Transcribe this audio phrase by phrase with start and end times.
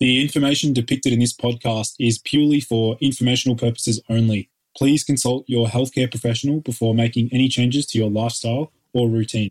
[0.00, 4.48] The information depicted in this podcast is purely for informational purposes only.
[4.74, 9.50] Please consult your healthcare professional before making any changes to your lifestyle or routine.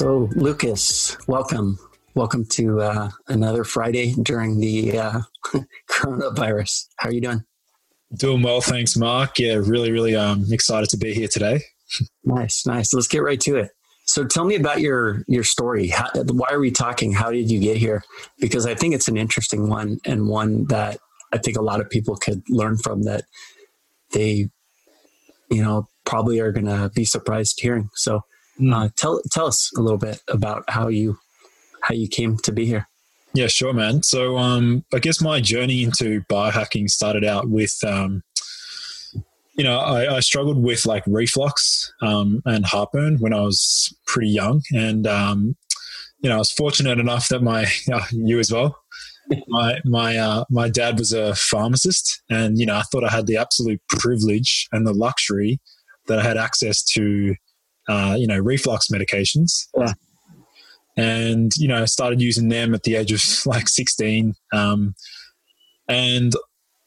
[0.00, 1.78] So, Lucas, welcome
[2.14, 5.20] welcome to uh, another Friday during the uh,
[5.90, 6.86] coronavirus.
[6.96, 7.44] How are you doing?
[8.16, 9.38] Doing well, thanks, Mark.
[9.38, 11.60] Yeah, really, really um, excited to be here today.
[12.24, 12.94] nice, nice.
[12.94, 13.72] Let's get right to it.
[14.06, 15.88] So, tell me about your your story.
[15.88, 17.12] How, why are we talking?
[17.12, 18.02] How did you get here?
[18.38, 20.96] Because I think it's an interesting one and one that
[21.30, 23.02] I think a lot of people could learn from.
[23.02, 23.24] That
[24.12, 24.48] they,
[25.50, 27.90] you know, probably are going to be surprised hearing.
[27.96, 28.22] So,
[28.72, 31.18] uh, tell tell us a little bit about how you
[31.82, 32.88] how you came to be here.
[33.32, 34.02] Yeah, sure, man.
[34.02, 38.24] So, um, I guess my journey into biohacking started out with, um,
[39.54, 44.30] you know, I, I, struggled with like reflux um, and heartburn when I was pretty
[44.30, 45.56] young, and um,
[46.22, 48.76] you know, I was fortunate enough that my uh, you as well.
[49.46, 53.28] My my uh, my dad was a pharmacist, and you know, I thought I had
[53.28, 55.60] the absolute privilege and the luxury
[56.08, 57.36] that I had access to,
[57.88, 59.66] uh, you know, reflux medications.
[59.76, 59.92] Yeah
[60.96, 64.94] and you know I started using them at the age of like 16 um,
[65.88, 66.32] and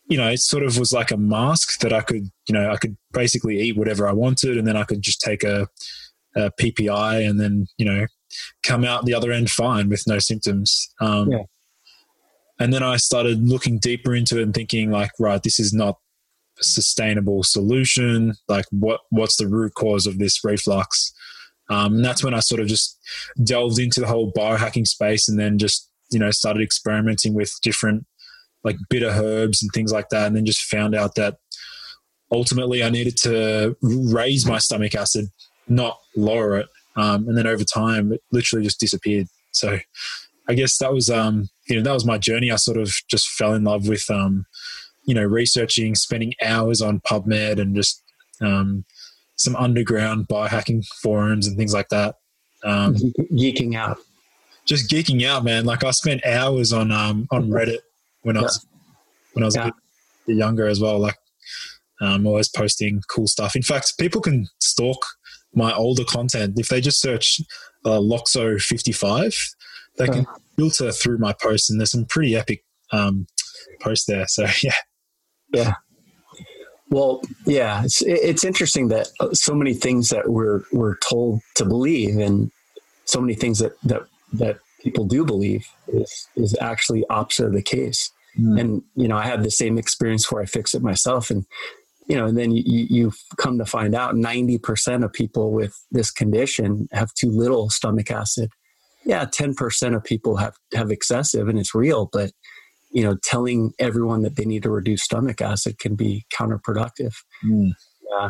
[0.08, 2.78] you know it sort of was like a mask that i could you know i
[2.78, 5.68] could basically eat whatever i wanted and then i could just take a,
[6.36, 8.06] a ppi and then you know
[8.64, 11.44] come out the other end fine with no symptoms um, yeah.
[12.60, 15.98] and then i started looking deeper into it and thinking like right this is not
[16.62, 21.14] sustainable solution like what what's the root cause of this reflux
[21.70, 23.00] um, and that's when I sort of just
[23.44, 28.06] delved into the whole biohacking space and then just, you know, started experimenting with different
[28.64, 30.28] like bitter herbs and things like that.
[30.28, 31.38] And then just found out that
[32.32, 35.28] ultimately I needed to raise my stomach acid,
[35.68, 36.68] not lower it.
[36.96, 39.28] Um, and then over time, it literally just disappeared.
[39.52, 39.80] So
[40.48, 42.52] I guess that was, um, you know, that was my journey.
[42.52, 44.46] I sort of just fell in love with, um,
[45.06, 48.04] you know, researching, spending hours on PubMed and just,
[48.42, 48.86] um,
[49.36, 52.16] some underground biohacking forums and things like that.
[52.64, 52.96] Um,
[53.34, 53.98] geeking out.
[54.66, 55.66] Just geeking out, man.
[55.66, 57.80] Like I spent hours on um, on Reddit
[58.22, 58.66] when I was
[59.34, 59.68] when I was yeah.
[59.68, 59.72] a
[60.26, 61.00] bit younger as well.
[61.00, 61.18] Like
[62.02, 63.56] um, always posting cool stuff.
[63.56, 65.06] In fact, people can stalk
[65.54, 67.42] my older content if they just search
[67.86, 69.36] uh, Loxo fifty five.
[69.98, 72.64] They can uh, filter through my posts, and there's some pretty epic
[72.94, 73.28] um,
[73.82, 74.28] posts there.
[74.28, 74.76] So yeah,
[75.54, 75.76] yeah.
[76.90, 81.66] Well, yeah, it's it's interesting that uh, so many things that we're we're told to
[81.66, 82.52] believe, and
[83.06, 84.04] so many things that that
[84.34, 88.12] that people do believe is is actually opposite of the case.
[88.40, 88.60] Mm.
[88.60, 91.46] And you know, I had the same experience where I fixed it myself, and
[92.08, 95.76] you know, and then you you come to find out ninety percent of people with
[95.92, 98.52] this condition have too little stomach acid,
[99.06, 102.32] yeah, 10% of people have, have excessive and it's real, but
[102.94, 107.16] you know, telling everyone that they need to reduce stomach acid can be counterproductive.
[107.44, 107.74] Mm.
[108.10, 108.30] Yeah.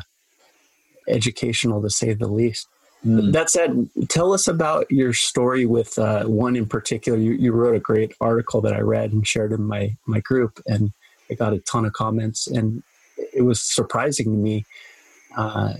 [1.07, 2.67] Educational to say the least.
[3.05, 3.33] Mm.
[3.33, 7.19] That said, tell us about your story with uh, one in particular.
[7.19, 10.61] You, you wrote a great article that I read and shared in my, my group,
[10.65, 10.93] and
[11.29, 12.47] I got a ton of comments.
[12.47, 12.81] And
[13.33, 14.65] it was surprising to me
[15.35, 15.73] uh,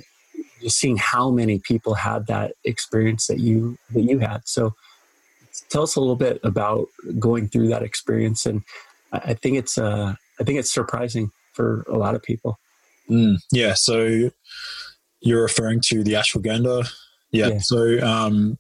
[0.62, 4.41] just seeing how many people had that experience that you that you had.
[4.45, 4.75] So,
[5.69, 6.88] tell us a little bit about
[7.19, 8.45] going through that experience.
[8.45, 8.63] And
[9.11, 12.59] I think it's uh, I think it's surprising for a lot of people.
[13.09, 13.73] Mm, yeah.
[13.75, 14.31] So
[15.21, 16.89] you're referring to the ashwagandha.
[17.31, 17.47] Yeah.
[17.47, 17.57] yeah.
[17.59, 18.57] So um,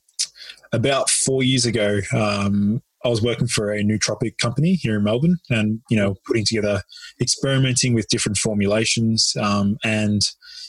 [0.71, 5.37] about four years ago, um, I was working for a nootropic company here in Melbourne,
[5.49, 6.81] and you know, putting together,
[7.19, 10.21] experimenting with different formulations, um, and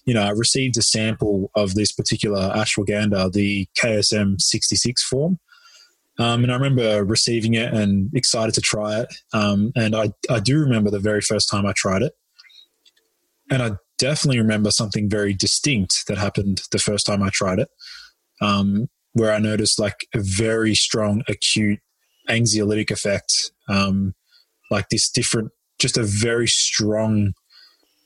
[0.05, 5.39] you know, I received a sample of this particular ashwagandha, the KSM sixty six form,
[6.19, 9.15] um, and I remember receiving it and excited to try it.
[9.33, 12.13] Um, and I, I do remember the very first time I tried it.
[13.51, 17.69] And I definitely remember something very distinct that happened the first time I tried it,
[18.41, 21.81] um, where I noticed like a very strong acute
[22.29, 24.15] anxiolytic effect, um,
[24.71, 27.35] like this different, just a very strong.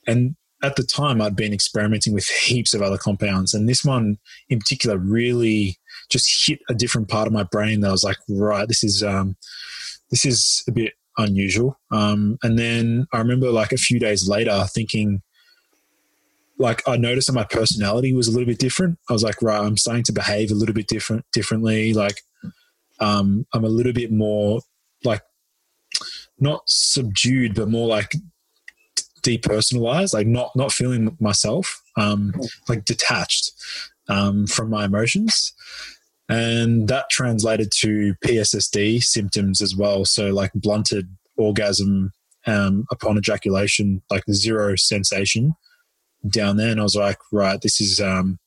[0.07, 4.17] And at the time, I'd been experimenting with heaps of other compounds, and this one
[4.49, 5.79] in particular really
[6.11, 9.03] just hit a different part of my brain that I was like, right, this is
[9.03, 9.37] um,
[10.11, 11.79] this is a bit unusual.
[11.91, 15.23] Um, and then I remember like a few days later thinking,
[16.59, 18.99] like I noticed that my personality was a little bit different.
[19.09, 21.93] I was like, right, I'm starting to behave a little bit different, differently.
[21.93, 22.23] Like,
[23.01, 24.61] um, I'm a little bit more
[25.05, 25.23] like
[26.41, 28.15] not subdued, but more like
[29.23, 32.33] depersonalized, like not not feeling myself, um,
[32.69, 33.53] like detached
[34.09, 35.53] um, from my emotions
[36.29, 40.05] and that translated to PSSD symptoms as well.
[40.05, 42.13] So like blunted orgasm
[42.47, 45.55] um, upon ejaculation, like zero sensation
[46.29, 46.71] down there.
[46.71, 48.39] And I was like, right, this is, um,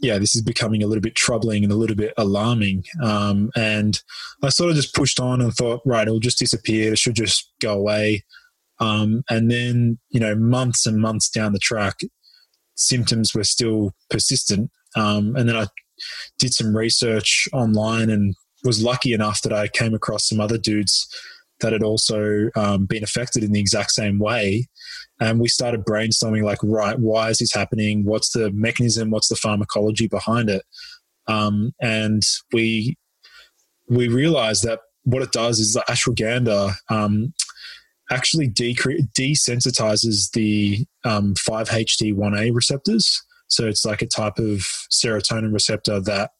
[0.00, 2.84] yeah, this is becoming a little bit troubling and a little bit alarming.
[3.02, 4.00] Um, and
[4.42, 6.92] I sort of just pushed on and thought, right, it'll just disappear.
[6.92, 8.24] It should just go away.
[8.80, 11.98] Um, and then, you know, months and months down the track,
[12.78, 14.70] symptoms were still persistent.
[14.96, 15.66] Um, and then I
[16.38, 18.34] did some research online and
[18.64, 21.06] was lucky enough that I came across some other dudes
[21.60, 24.68] that had also um, been affected in the exact same way.
[25.20, 28.04] And we started brainstorming like, right, why is this happening?
[28.04, 29.10] What's the mechanism?
[29.10, 30.62] What's the pharmacology behind it?
[31.26, 32.22] Um, and
[32.52, 32.96] we
[33.88, 37.32] we realized that what it does is the ashwagandha um,
[38.10, 43.22] actually decre- desensitizes the um, 5-HT1A receptors.
[43.48, 46.30] So it's like a type of serotonin receptor that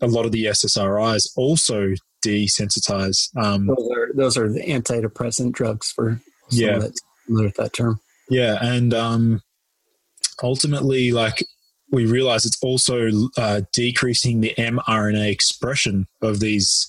[0.00, 1.94] a lot of the SSRIs also
[2.24, 3.28] desensitize.
[3.36, 6.20] Um, those, are, those are the antidepressant drugs for
[6.50, 8.00] yeah, that, with that term.
[8.28, 9.42] Yeah, and um,
[10.42, 11.44] ultimately, like
[11.90, 16.88] we realize it's also uh, decreasing the mRNA expression of these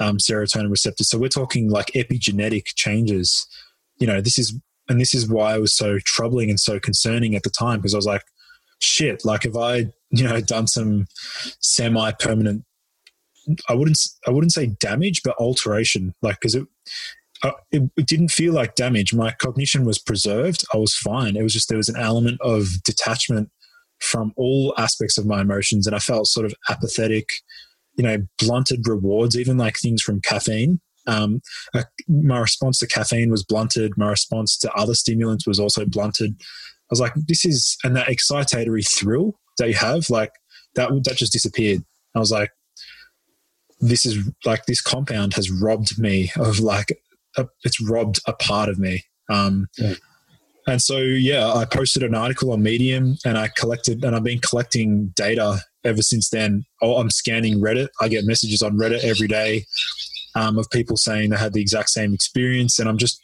[0.00, 1.08] um, serotonin receptors.
[1.08, 3.46] So we're talking like epigenetic changes.
[3.98, 4.58] You know, this is
[4.88, 7.94] and this is why it was so troubling and so concerning at the time because
[7.94, 8.24] I was like,
[8.80, 11.06] shit, like if I, you know, done some
[11.60, 12.64] semi permanent,
[13.68, 16.66] I wouldn't, I wouldn't say damage, but alteration, like, cause it,
[17.42, 19.14] uh, it, it, didn't feel like damage.
[19.14, 20.64] My cognition was preserved.
[20.74, 21.36] I was fine.
[21.36, 23.50] It was just there was an element of detachment
[24.00, 27.28] from all aspects of my emotions, and I felt sort of apathetic.
[28.00, 30.80] You know, blunted rewards, even like things from caffeine.
[31.06, 31.42] Um,
[32.08, 33.92] my response to caffeine was blunted.
[33.98, 36.34] My response to other stimulants was also blunted.
[36.40, 40.32] I was like, this is, and that excitatory thrill that you have, like
[40.76, 41.84] that, that just disappeared.
[42.14, 42.52] I was like,
[43.80, 44.16] this is
[44.46, 46.98] like, this compound has robbed me of like,
[47.36, 49.04] a, it's robbed a part of me.
[49.28, 49.96] Um, yeah.
[50.70, 54.38] And so, yeah, I posted an article on Medium and I collected, and I've been
[54.38, 56.64] collecting data ever since then.
[56.80, 57.88] Oh, I'm scanning Reddit.
[58.00, 59.64] I get messages on Reddit every day
[60.36, 62.78] um, of people saying they had the exact same experience.
[62.78, 63.20] And I'm just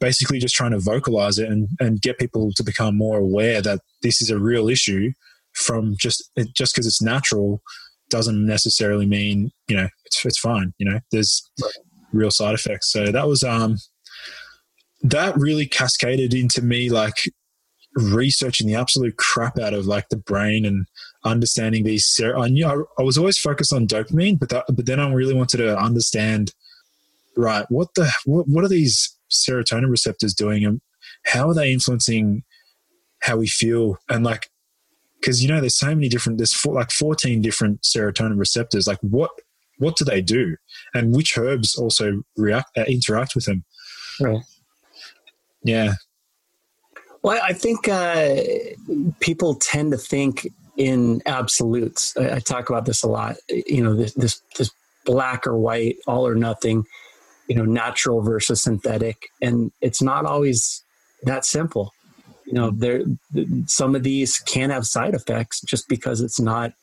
[0.00, 3.80] basically just trying to vocalize it and, and get people to become more aware that
[4.02, 5.12] this is a real issue
[5.54, 7.62] from just just because it's natural
[8.10, 11.50] doesn't necessarily mean you know it's, it's fine you know there's
[12.12, 13.78] real side effects so that was um
[15.02, 17.30] that really cascaded into me like
[17.94, 20.86] researching the absolute crap out of like the brain and
[21.24, 24.86] understanding these ser- I knew I, I was always focused on dopamine but that, but
[24.86, 26.52] then I really wanted to understand
[27.36, 30.80] right what the what, what are these serotonin receptors doing and
[31.26, 32.44] how are they influencing
[33.22, 34.50] how we feel and like
[35.20, 38.98] because you know there's so many different there's four, like 14 different serotonin receptors like
[39.00, 39.30] what
[39.78, 40.56] what do they do,
[40.94, 43.64] and which herbs also react uh, interact with them.
[44.20, 44.42] Right.
[45.66, 45.94] Yeah.
[47.22, 48.36] Well, I think uh,
[49.18, 50.46] people tend to think
[50.76, 52.16] in absolutes.
[52.16, 53.36] I, I, talk about this a lot.
[53.48, 54.70] You know, this, this this
[55.04, 56.84] black or white, all or nothing.
[57.48, 60.84] You know, natural versus synthetic, and it's not always
[61.24, 61.92] that simple.
[62.44, 63.02] You know, there
[63.66, 66.74] some of these can have side effects just because it's not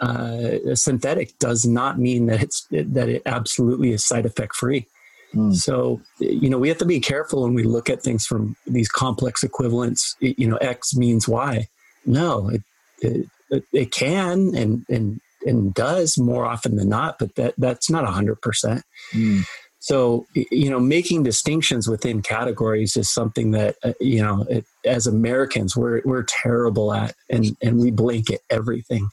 [0.00, 4.86] uh, synthetic does not mean that it's that it absolutely is side effect free.
[5.34, 5.54] Mm.
[5.54, 8.88] So, you know, we have to be careful when we look at things from these
[8.88, 10.16] complex equivalents.
[10.20, 11.68] You know, X means Y.
[12.04, 12.62] No, it,
[13.50, 18.04] it, it can and, and, and does more often than not, but that, that's not
[18.04, 18.82] 100%.
[19.12, 19.44] Mm.
[19.78, 25.08] So, you know, making distinctions within categories is something that, uh, you know, it, as
[25.08, 29.08] Americans, we're, we're terrible at and, and we blanket everything.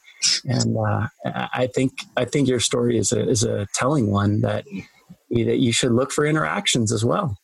[0.45, 4.65] And uh, I think I think your story is a, is a telling one that
[5.29, 7.37] that you should look for interactions as well.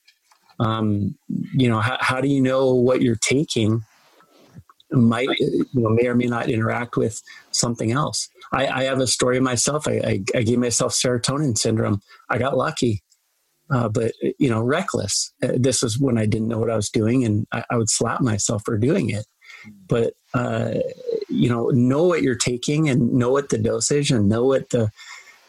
[0.59, 1.17] Um,
[1.53, 3.83] you know, how, how do you know what you're taking
[4.91, 8.29] might you know may or may not interact with something else.
[8.51, 9.87] I, I have a story myself.
[9.87, 12.01] I, I, I, gave myself serotonin syndrome.
[12.29, 13.03] I got lucky,
[13.71, 15.33] uh, but you know, reckless.
[15.43, 17.89] Uh, this is when I didn't know what I was doing, and I, I would
[17.89, 19.25] slap myself for doing it.
[19.87, 20.75] But uh,
[21.29, 24.91] you know, know what you're taking, and know what the dosage, and know what the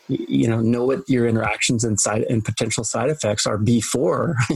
[0.09, 4.37] you know know what your interactions and side and potential side effects are before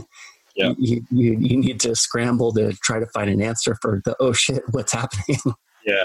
[0.57, 0.75] yeah.
[0.79, 4.33] you, you, you need to scramble to try to find an answer for the oh
[4.33, 5.41] shit what's happening?
[5.85, 6.05] Yeah.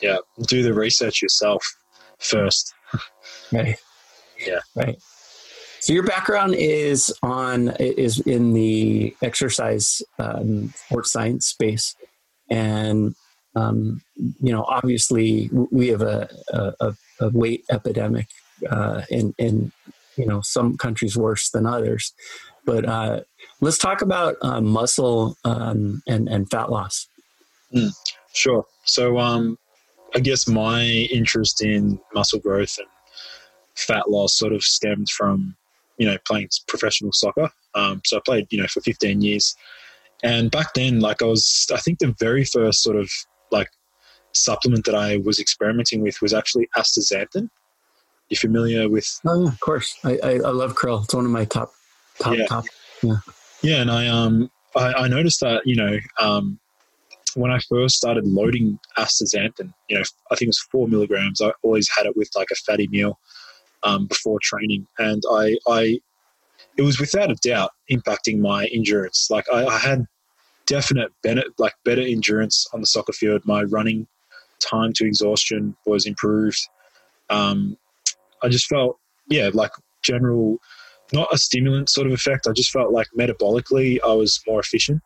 [0.00, 0.18] Yeah.
[0.46, 1.64] Do the research yourself
[2.18, 2.72] first.
[3.52, 3.76] Right.
[4.44, 4.60] Yeah.
[4.74, 4.96] Right.
[5.80, 11.94] So your background is on is in the exercise um, sports science space.
[12.50, 13.14] And
[13.54, 18.28] um, you know obviously we have a, a, a weight epidemic
[18.70, 19.72] uh, in in
[20.16, 22.12] you know some countries worse than others.
[22.64, 23.20] But uh,
[23.60, 27.08] let's talk about uh, muscle um, and and fat loss.
[27.74, 27.90] Mm,
[28.34, 28.64] sure.
[28.84, 29.58] So um,
[30.14, 32.88] I guess my interest in muscle growth and
[33.76, 35.56] fat loss sort of stemmed from
[35.98, 37.50] you know playing professional soccer.
[37.74, 39.54] Um, so I played you know for 15 years,
[40.22, 43.10] and back then, like I was, I think the very first sort of
[43.50, 43.68] like
[44.32, 47.48] supplement that I was experimenting with was actually astaxanthin
[48.28, 49.20] you familiar with?
[49.26, 49.96] Oh yeah, of course.
[50.04, 51.04] I, I, I love krill.
[51.04, 51.72] It's one of my top
[52.18, 52.46] top yeah.
[52.46, 52.64] top.
[53.02, 53.16] Yeah.
[53.62, 56.58] Yeah, and I um I, I noticed that you know um
[57.34, 61.40] when I first started loading astaxanthin, you know I think it was four milligrams.
[61.40, 63.18] I always had it with like a fatty meal
[63.82, 66.00] um, before training, and I I
[66.76, 69.28] it was without a doubt impacting my endurance.
[69.30, 70.06] Like I, I had
[70.66, 73.42] definite benefit, like better endurance on the soccer field.
[73.44, 74.06] My running
[74.60, 76.58] time to exhaustion was improved.
[77.30, 77.76] Um,
[78.42, 80.58] I just felt, yeah, like general,
[81.12, 82.46] not a stimulant sort of effect.
[82.46, 85.02] I just felt like metabolically I was more efficient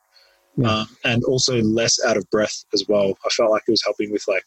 [0.65, 3.17] um, and also less out of breath as well.
[3.25, 4.45] I felt like it was helping with like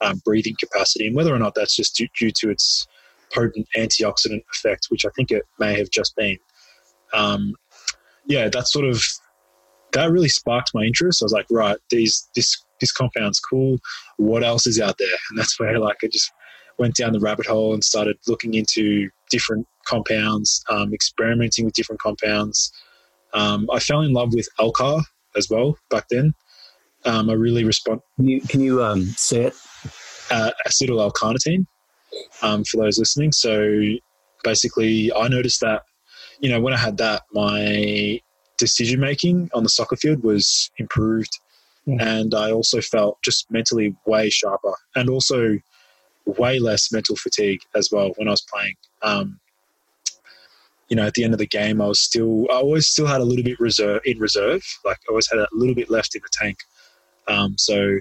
[0.00, 2.86] um, breathing capacity and whether or not that's just due, due, to its
[3.32, 6.38] potent antioxidant effect, which I think it may have just been.
[7.12, 7.54] Um,
[8.26, 9.02] yeah, that sort of
[9.92, 11.22] that really sparked my interest.
[11.22, 13.78] I was like, right, these this this compound's cool.
[14.16, 15.08] What else is out there?
[15.30, 16.30] And that's where like I just
[16.80, 22.00] went down the rabbit hole and started looking into different compounds, um, experimenting with different
[22.00, 22.72] compounds.
[23.34, 25.02] Um, I fell in love with Elcar
[25.36, 26.34] as well back then.
[27.04, 28.00] Um, I really respond.
[28.16, 29.54] Can you, can you um, say it?
[30.30, 31.66] Uh, acetyl L-carnitine
[32.40, 33.32] um, for those listening.
[33.32, 33.78] So
[34.42, 35.82] basically, I noticed that
[36.40, 38.20] you know when I had that, my
[38.58, 41.36] decision making on the soccer field was improved,
[41.84, 41.96] yeah.
[42.00, 45.58] and I also felt just mentally way sharper, and also
[46.30, 48.74] way less mental fatigue as well when I was playing.
[49.02, 49.40] Um,
[50.88, 53.20] you know, at the end of the game, I was still, I always still had
[53.20, 54.62] a little bit reserve in reserve.
[54.84, 56.58] Like I always had a little bit left in the tank.
[57.28, 57.98] Um, so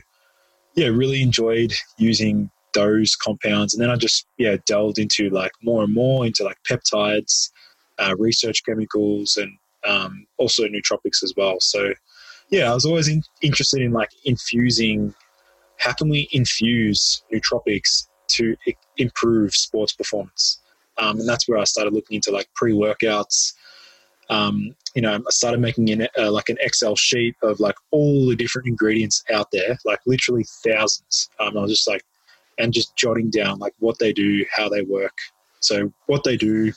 [0.76, 3.74] yeah, really enjoyed using those compounds.
[3.74, 7.52] And then I just, yeah, delved into like more and more into like peptides,
[8.00, 9.52] uh, research chemicals, and
[9.86, 11.58] um, also nootropics as well.
[11.60, 11.94] So
[12.50, 15.14] yeah, I was always in, interested in like infusing
[15.78, 18.56] how can we infuse nootropics to
[18.98, 20.60] improve sports performance.
[20.98, 23.54] Um, and that's where I started looking into like pre workouts.
[24.30, 28.28] Um, you know, I started making an, uh, like an Excel sheet of like all
[28.28, 31.30] the different ingredients out there, like literally thousands.
[31.40, 32.04] Um, I was just like,
[32.60, 35.18] and just jotting down like what they do, how they work.
[35.62, 36.72] So what they do,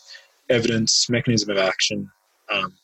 [0.48, 2.10] evidence, mechanism of action.
[2.50, 2.74] Um,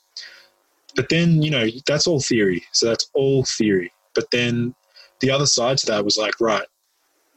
[0.96, 2.64] but then, you know, that's all theory.
[2.72, 3.92] So that's all theory.
[4.14, 4.74] But then
[5.20, 6.66] the other side to that was like, right,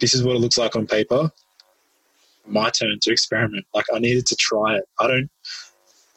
[0.02, 1.32] this is what it looks like on paper.
[2.46, 3.66] my turn to experiment.
[3.74, 4.84] Like I needed to try it.
[5.00, 5.30] I don't.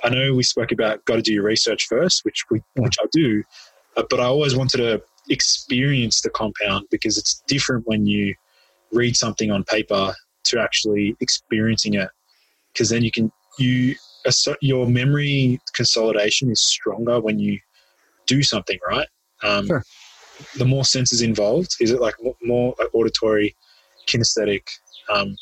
[0.03, 3.07] I know we spoke about got to do your research first, which we which I
[3.13, 3.45] do,
[3.97, 8.35] uh, but I always wanted to experience the compound because it's different when you
[8.93, 10.15] read something on paper
[10.45, 12.09] to actually experiencing it
[12.73, 13.95] because then you can you
[14.61, 17.59] your memory consolidation is stronger when you
[18.27, 19.09] do something right
[19.43, 19.85] um, sure.
[20.57, 23.55] the more senses involved is it like more like auditory
[24.07, 24.63] kinesthetic
[25.13, 25.37] um,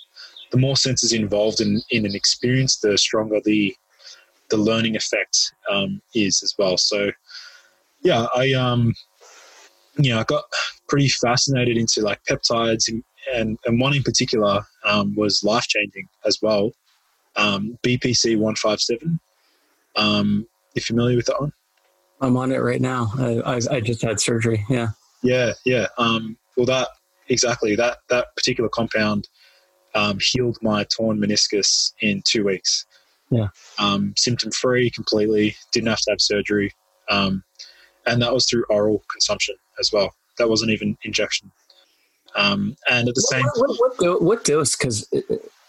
[0.50, 3.74] the more senses involved in, in an experience the stronger the
[4.50, 7.10] the learning effect um, is as well so
[8.02, 8.92] yeah i um
[9.98, 10.44] yeah i got
[10.88, 13.02] pretty fascinated into like peptides and
[13.32, 16.72] and, and one in particular um, was life changing as well.
[17.36, 19.20] Um, BPC one five seven.
[19.96, 21.52] Um, you familiar with that one?
[22.20, 23.12] I'm on it right now.
[23.18, 24.64] I, I, I just had surgery.
[24.68, 24.88] Yeah.
[25.22, 25.86] Yeah, yeah.
[25.98, 26.88] Um, well, that
[27.32, 29.28] exactly that that particular compound
[29.94, 32.86] um, healed my torn meniscus in two weeks.
[33.30, 33.48] Yeah.
[33.78, 35.56] Um, symptom free completely.
[35.72, 36.72] Didn't have to have surgery,
[37.08, 37.42] um,
[38.06, 40.14] and that was through oral consumption as well.
[40.38, 41.50] That wasn't even injection.
[42.34, 44.76] Um, and at the same what, what, what, what dose?
[44.76, 45.06] Because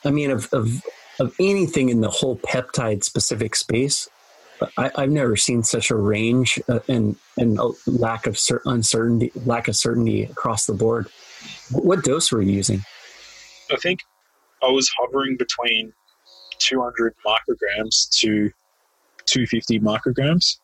[0.06, 0.84] I mean, of, of
[1.20, 4.10] of anything in the whole peptide specific space,
[4.78, 9.68] I, have never seen such a range uh, and and lack of cer- uncertainty, lack
[9.68, 11.08] of certainty across the board.
[11.72, 12.84] What dose were you using?
[13.72, 14.00] I think
[14.62, 15.94] I was hovering between
[16.60, 18.50] 200 micrograms to
[19.26, 20.58] 250 micrograms.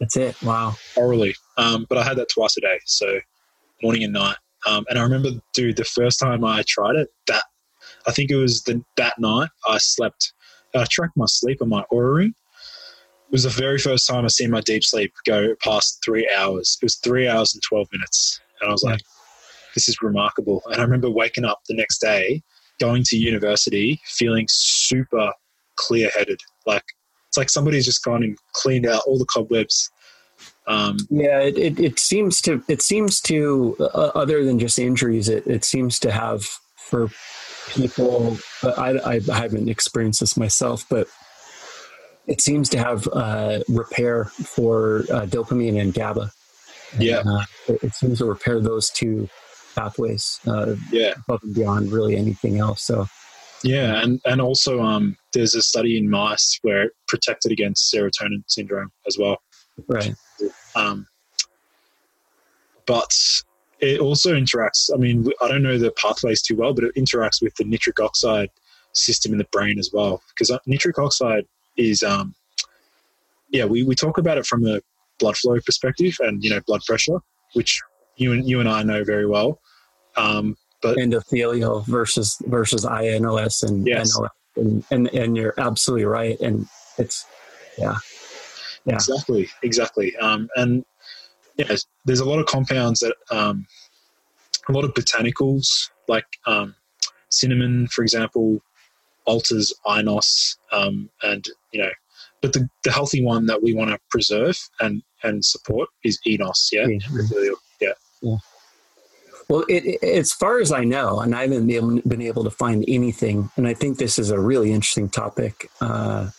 [0.00, 0.40] That's it.
[0.42, 0.74] Wow.
[0.96, 3.18] Orally, um, but I had that twice a day, so
[3.82, 4.36] morning and night.
[4.66, 7.44] Um, and I remember, dude, the first time I tried it, that
[8.06, 10.32] I think it was the, that night I slept.
[10.74, 12.34] I tracked my sleep on my Oura ring.
[13.28, 16.78] It was the very first time I seen my deep sleep go past three hours.
[16.80, 18.40] It was three hours and 12 minutes.
[18.60, 19.00] And I was like,
[19.76, 20.62] this is remarkable.
[20.66, 22.42] And I remember waking up the next day,
[22.80, 25.32] going to university, feeling super
[25.76, 26.40] clear headed.
[26.66, 26.84] Like,
[27.28, 29.90] it's like somebody's just gone and cleaned out all the cobwebs
[30.66, 35.28] um, yeah, it, it, it, seems to it seems to uh, other than just injuries,
[35.28, 36.44] it, it seems to have
[36.76, 37.08] for
[37.68, 38.36] people.
[38.64, 41.06] I, I haven't experienced this myself, but
[42.26, 46.32] it seems to have uh, repair for uh, dopamine and GABA.
[46.98, 49.28] Yeah, uh, it, it, seems to repair those two
[49.76, 50.40] pathways.
[50.46, 52.82] Uh, yeah, above and beyond really anything else.
[52.82, 53.06] So.
[53.64, 58.44] Yeah, and and also um, there's a study in mice where it protected against serotonin
[58.46, 59.38] syndrome as well.
[59.88, 60.14] Right.
[60.74, 61.06] Um,
[62.86, 63.12] but
[63.80, 64.90] it also interacts.
[64.92, 68.00] I mean, I don't know the pathways too well, but it interacts with the nitric
[68.00, 68.50] oxide
[68.92, 70.22] system in the brain as well.
[70.30, 71.44] Because uh, nitric oxide
[71.76, 72.34] is, um,
[73.50, 74.80] yeah, we, we talk about it from a
[75.18, 77.18] blood flow perspective and you know blood pressure,
[77.54, 77.80] which
[78.16, 79.60] you and you and I know very well.
[80.16, 84.16] Um, but endothelial versus versus INOS and yes.
[84.18, 86.38] NOS, and, and and you're absolutely right.
[86.40, 86.66] And
[86.98, 87.26] it's
[87.78, 87.96] yeah,
[88.84, 88.94] yeah.
[88.94, 90.16] Exactly, exactly.
[90.16, 90.84] Um, and
[91.56, 91.74] yeah,
[92.04, 93.66] there's a lot of compounds that, um,
[94.68, 96.74] a lot of botanicals like um,
[97.30, 98.60] cinnamon, for example,
[99.24, 101.90] alters INOS, um, and you know,
[102.42, 106.68] but the, the healthy one that we want to preserve and and support is ENOS.
[106.72, 107.52] Yeah, yeah.
[108.26, 108.36] Yeah.
[109.48, 112.50] Well, it, it, as far as I know, and I haven't been, been able to
[112.50, 116.30] find anything, and I think this is a really interesting topic, uh,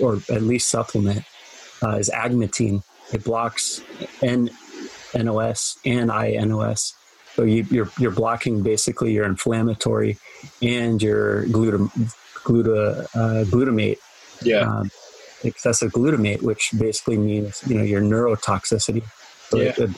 [0.00, 1.24] or at least supplement
[1.82, 2.82] uh, is agmatine.
[3.12, 3.80] It blocks
[4.20, 4.50] N,
[5.14, 6.92] NOS and INOS.
[7.34, 10.18] So you, are you're, you're blocking basically your inflammatory
[10.60, 11.88] and your glutam,
[12.42, 13.98] gluta, uh, glutamate.
[14.42, 14.60] Yeah.
[14.60, 14.90] Um,
[15.44, 19.04] excessive glutamate, which basically means you know your neurotoxicity.
[19.48, 19.74] So yeah.
[19.76, 19.90] it,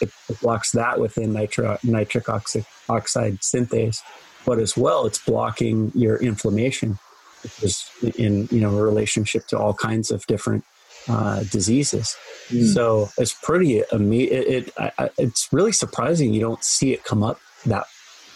[0.00, 3.98] it, blocks, it, blocks, that within nitro, nitric oxide, oxide synthase,
[4.44, 6.98] but as well, it's blocking your inflammation,
[7.42, 10.64] which is in you know a relationship to all kinds of different
[11.08, 12.16] uh, diseases.
[12.48, 12.72] Mm.
[12.72, 14.36] So it's pretty amazing.
[14.36, 17.86] It, it I, it's really surprising you don't see it come up that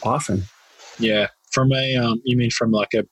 [0.03, 0.45] often.
[0.99, 3.05] Yeah, from a um, you mean from like a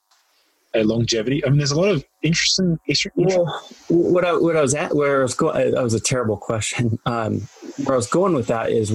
[0.75, 1.45] a longevity?
[1.45, 2.79] I mean, there's a lot of interesting.
[2.87, 5.73] interesting well, what I what I was at where I was going.
[5.73, 6.99] That was a terrible question.
[7.07, 7.49] Um,
[7.85, 8.93] where I was going with that is,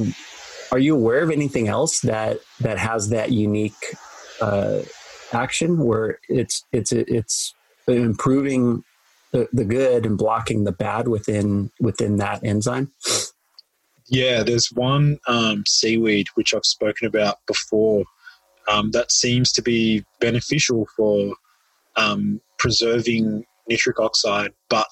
[0.71, 3.95] are you aware of anything else that that has that unique
[4.41, 4.81] uh,
[5.31, 7.53] action where it's it's it's
[7.87, 8.83] improving
[9.31, 12.91] the, the good and blocking the bad within within that enzyme?
[14.09, 18.05] Yeah, there's one um, seaweed which I've spoken about before
[18.67, 21.35] um, that seems to be beneficial for
[21.97, 24.91] um, preserving nitric oxide, but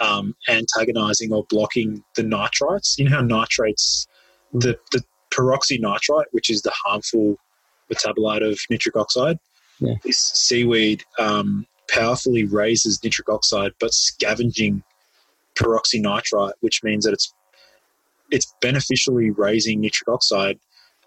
[0.00, 2.96] um, antagonizing or blocking the nitrites.
[2.98, 4.06] You know how nitrates,
[4.52, 7.36] the, the peroxynitrite, which is the harmful
[7.92, 9.38] metabolite of nitric oxide,
[9.80, 9.94] Yeah.
[10.04, 14.82] This seaweed um, powerfully raises nitric oxide, but scavenging
[15.56, 17.32] peroxynitrite, which means that it's
[18.30, 20.58] it's beneficially raising nitric oxide,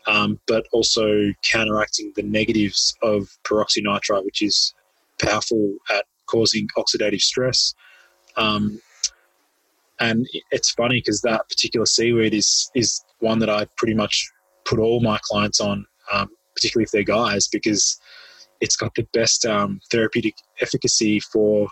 [0.07, 4.73] um, but also counteracting the negatives of peroxynitrite, which is
[5.21, 7.73] powerful at causing oxidative stress.
[8.37, 8.81] Um,
[9.99, 14.29] and it's funny because that particular seaweed is is one that I pretty much
[14.65, 17.99] put all my clients on, um, particularly if they're guys, because
[18.59, 21.67] it's got the best um, therapeutic efficacy for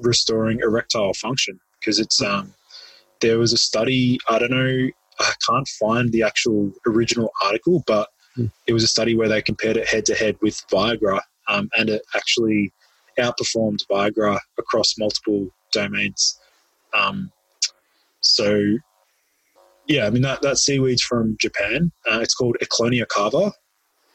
[0.00, 1.58] restoring erectile function.
[1.78, 2.52] Because it's um,
[3.20, 4.88] there was a study, I don't know,
[5.20, 8.50] I can't find the actual original article, but Mm.
[8.66, 11.90] it was a study where they compared it head to head with Viagra, um, and
[11.90, 12.72] it actually
[13.18, 16.40] outperformed Viagra across multiple domains.
[16.92, 17.30] Um,
[18.20, 18.76] so,
[19.86, 21.92] yeah, I mean that that seaweed's from Japan.
[22.10, 23.52] Uh, it's called Ecklonia cava.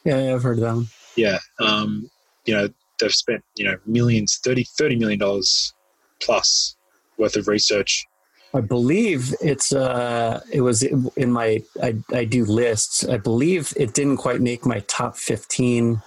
[0.04, 0.88] Yeah, yeah, I've heard of that one.
[1.16, 2.10] Yeah, um,
[2.44, 5.72] you know they've spent you know millions, 30, 30 million dollars
[6.20, 6.76] plus
[7.18, 8.06] worth of research.
[8.52, 13.08] I believe it's uh it was in my I I do lists.
[13.08, 16.02] I believe it didn't quite make my top 15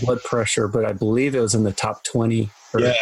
[0.00, 2.94] blood pressure, but I believe it was in the top 20 for Yeah.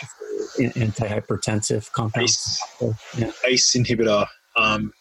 [0.59, 2.59] antihypertensive compounds.
[2.81, 3.31] ACE, yeah.
[3.47, 4.27] ACE inhibitor.
[4.57, 4.93] Um,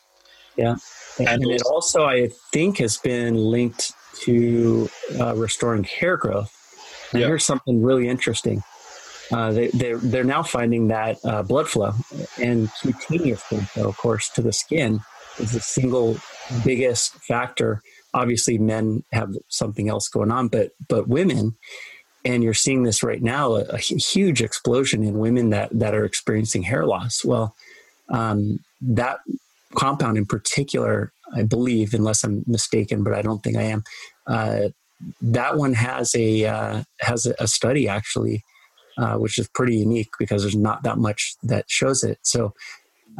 [0.58, 0.80] And,
[1.20, 6.52] And it also, I think, has been linked to uh, restoring hair growth.
[7.12, 7.28] And Yeah.
[7.28, 8.64] here's something really interesting.
[9.32, 11.94] Uh, they, they're, they're now finding that uh, blood flow
[12.38, 15.00] and cutaneous blood flow, of course, to the skin
[15.40, 16.18] is the single
[16.66, 17.82] biggest factor.
[18.14, 21.56] Obviously, men have something else going on, but but women,
[22.24, 26.06] and you're seeing this right now, a, a huge explosion in women that that are
[26.06, 27.26] experiencing hair loss.
[27.26, 27.56] Well,
[28.10, 29.20] um, that
[29.76, 33.84] compound in particular, I believe, unless I'm mistaken, but I don't think I am.
[34.28, 34.70] Uh,
[35.22, 38.44] that one has a uh, has a, a study actually,
[38.98, 42.20] uh, which is pretty unique because there's not that much that shows it.
[42.22, 42.54] So.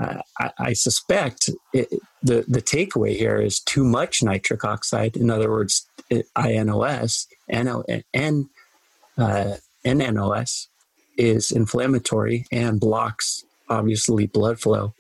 [0.02, 1.90] Uh, I, I suspect it,
[2.22, 5.16] the the takeaway here is too much nitric oxide.
[5.16, 8.50] In other words, INOS, NO, N,
[9.18, 10.68] uh, NNOS
[11.18, 14.94] is inflammatory and blocks obviously blood flow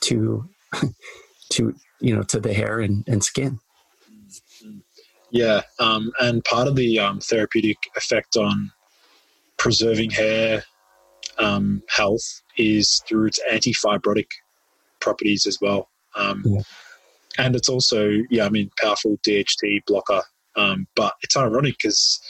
[0.00, 0.48] to
[1.50, 3.60] to you know to the hair and, and skin.
[5.32, 8.72] Yeah, um, and part of the um, therapeutic effect on
[9.58, 10.64] preserving hair
[11.40, 14.26] um, health is through its anti-fibrotic
[15.00, 15.88] properties as well.
[16.16, 16.62] Um, Yeah.
[17.38, 20.22] And it's also, yeah, I mean, powerful DHT blocker.
[20.56, 22.20] Um, but it's ironic because,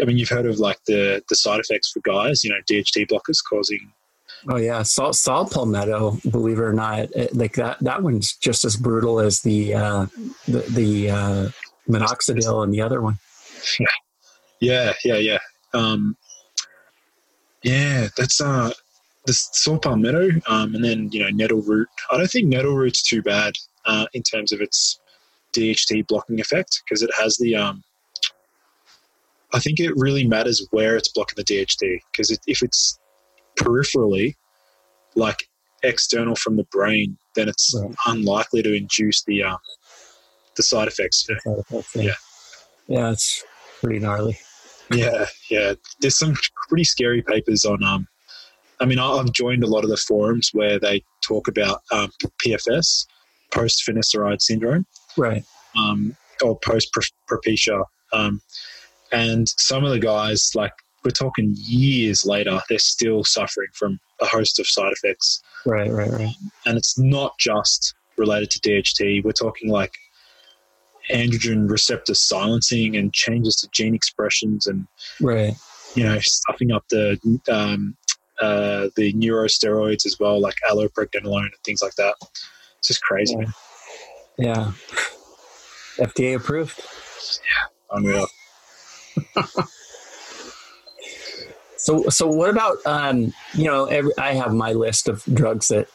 [0.00, 3.08] I mean, you've heard of like the the side effects for guys, you know, DHT
[3.08, 3.92] blockers causing
[4.48, 6.18] Oh yeah, saw saw palmetto.
[6.30, 10.06] Believe it or not, it- like that that one's just as brutal as the uh,
[10.46, 11.48] the, the uh,
[11.88, 13.18] minoxidil and the other one.
[14.60, 15.38] Yeah, yeah, yeah.
[15.74, 16.16] Um,
[17.66, 18.70] yeah, that's uh,
[19.26, 21.88] the saw palmetto, um, and then you know nettle root.
[22.12, 23.54] I don't think nettle root's too bad
[23.86, 25.00] uh, in terms of its
[25.52, 27.82] DHT blocking effect because it has the um.
[29.52, 32.98] I think it really matters where it's blocking the DHT because it, if it's
[33.58, 34.34] peripherally,
[35.16, 35.48] like
[35.82, 37.94] external from the brain, then it's Right.
[38.06, 39.58] unlikely to induce the um,
[40.56, 41.26] the side effects.
[41.28, 41.40] you know?
[41.40, 42.14] Side effects, Yeah.
[42.86, 43.42] yeah, it's
[43.80, 44.38] pretty gnarly.
[44.90, 45.74] Yeah, yeah.
[46.00, 46.34] There's some
[46.68, 47.82] pretty scary papers on.
[47.82, 48.06] Um,
[48.80, 52.10] I mean, I've joined a lot of the forums where they talk about um,
[52.44, 53.06] PFS,
[53.52, 55.44] post finasteride syndrome, Right.
[55.76, 56.94] um, or post
[57.30, 58.40] propecia, um,
[59.12, 60.72] and some of the guys, like
[61.04, 65.90] we're talking years later, they're still suffering from a host of side effects, Right.
[65.90, 66.10] Right.
[66.10, 66.34] Right.
[66.66, 69.24] and it's not just related to DHT.
[69.24, 69.92] We're talking like
[71.10, 74.86] androgen receptor silencing and changes to gene expressions and
[75.20, 75.54] Right.
[75.94, 77.18] you know, stuffing up the
[77.50, 77.96] um,
[78.40, 82.14] uh, the neurosteroids as well, like allopregnanolone and things like that.
[82.78, 83.52] It's just crazy, man.
[84.38, 84.72] Yeah.
[85.98, 86.78] FDA approved.
[86.78, 88.26] Yeah unreal.
[91.78, 93.84] So, so what about um, you know?
[93.84, 95.86] Every, I have my list of drugs that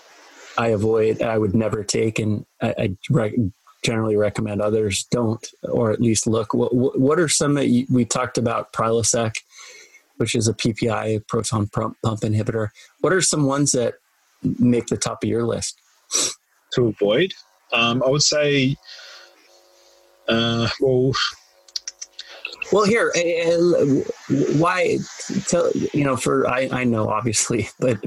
[0.57, 1.21] I avoid.
[1.21, 2.97] I would never take, and I, I
[3.83, 6.53] generally recommend others don't, or at least look.
[6.53, 8.73] What, what are some that you, we talked about?
[8.73, 9.35] Prilosec,
[10.17, 12.69] which is a PPI proton pump, pump inhibitor.
[12.99, 13.95] What are some ones that
[14.59, 15.79] make the top of your list?
[16.73, 17.33] To avoid,
[17.73, 18.77] um, I would say,
[20.29, 21.11] uh, well,
[22.71, 23.85] Well, here, uh,
[24.57, 24.99] why?
[25.47, 27.97] Tell you know, for I, I know obviously, but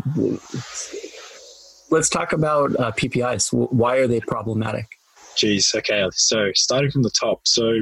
[1.91, 3.53] let's talk about uh, PPIs.
[3.53, 4.87] Why are they problematic?
[5.37, 6.07] Geez, okay.
[6.13, 7.81] So starting from the top, so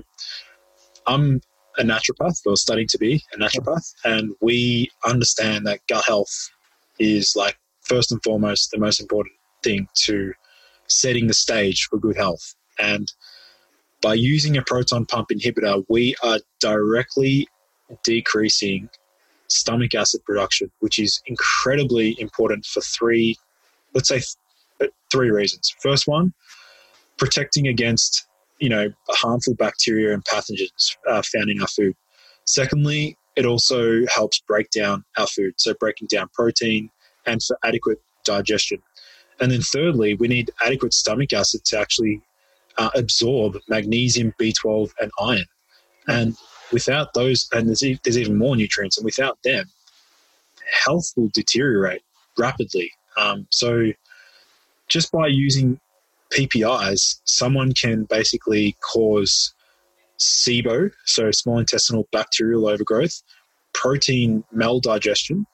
[1.07, 1.41] I'm
[1.79, 6.51] a naturopath or studying to be a naturopath, and we understand that gut health
[6.99, 10.33] is like first and foremost the most important thing to
[10.88, 12.55] setting the stage for good health.
[12.79, 13.12] And
[14.01, 17.49] by using a proton pump inhibitor, we are directly
[18.05, 18.88] decreasing
[19.49, 23.37] stomach acid production, which is incredibly important for three,
[23.95, 24.21] let's say,
[24.81, 25.75] th- three reasons.
[25.81, 26.33] First one,
[27.18, 28.27] protecting against
[28.59, 31.94] you know harmful bacteria and pathogens uh, found in our food.
[32.44, 36.90] Secondly, it also helps break down our food, so breaking down protein
[37.27, 38.83] and for adequate digestion.
[39.40, 42.20] And then thirdly, we need adequate stomach acid to actually
[42.79, 45.44] uh, absorb magnesium, B12, and iron.
[46.09, 46.37] And
[46.72, 49.64] without those, and there's, there's even more nutrients, and without them,
[50.85, 52.03] health will deteriorate
[52.38, 52.90] rapidly.
[53.16, 53.92] Um, so
[54.88, 55.81] just by using
[56.33, 59.55] PPIs, someone can basically cause
[60.18, 63.23] SIBO, so small intestinal bacterial overgrowth,
[63.75, 65.45] protein maldigestion,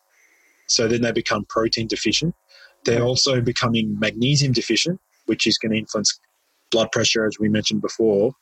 [0.68, 2.34] so then they become protein deficient.
[2.84, 6.18] They're also becoming magnesium deficient, which is going to influence
[6.70, 8.32] blood pressure, as we mentioned before,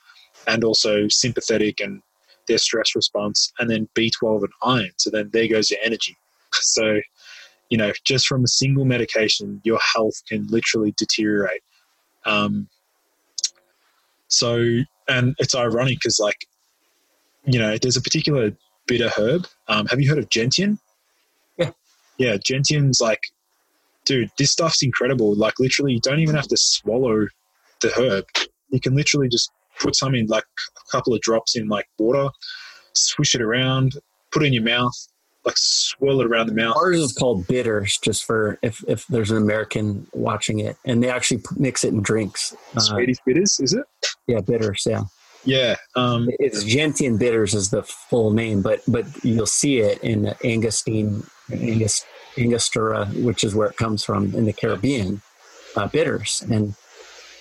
[0.47, 2.03] and also sympathetic and
[2.49, 4.91] their stress response, and then B12 and iron.
[4.99, 6.17] So then there goes your energy.
[6.59, 7.01] So,
[7.69, 11.61] you know, just from a single medication, your health can literally deteriorate.
[12.27, 12.69] Um,
[14.29, 16.47] so, and it's ironic because, like,
[17.45, 18.51] you know, there's a particular
[18.87, 19.47] bitter herb.
[19.69, 20.79] Um, have you heard of gentian?
[21.57, 21.71] Yeah.
[22.19, 23.21] Yeah, gentian's like,
[24.05, 25.35] dude, this stuff's incredible.
[25.35, 27.27] Like, literally, you don't even have to swallow
[27.81, 28.25] the herb.
[28.71, 30.45] You can literally just put some in, like,
[30.77, 32.29] a couple of drops in, like, water,
[32.95, 33.93] swish it around,
[34.33, 34.95] put it in your mouth,
[35.47, 36.77] like, swirl it around the mouth.
[36.77, 41.09] Ours is called bitters, just for if, if there's an American watching it, and they
[41.09, 42.55] actually mix it in drinks.
[42.77, 43.85] Uh, Swedish bitters, is it?
[44.27, 44.85] yeah, bitters.
[44.87, 45.05] Yeah,
[45.45, 45.77] Yeah.
[45.95, 51.29] Um, it's Gentian bitters is the full name, but but you'll see it in Angosteen,
[51.51, 52.05] Angus,
[52.37, 55.23] Angostura, which is where it comes from in the Caribbean,
[55.77, 56.45] uh, bitters.
[56.51, 56.75] And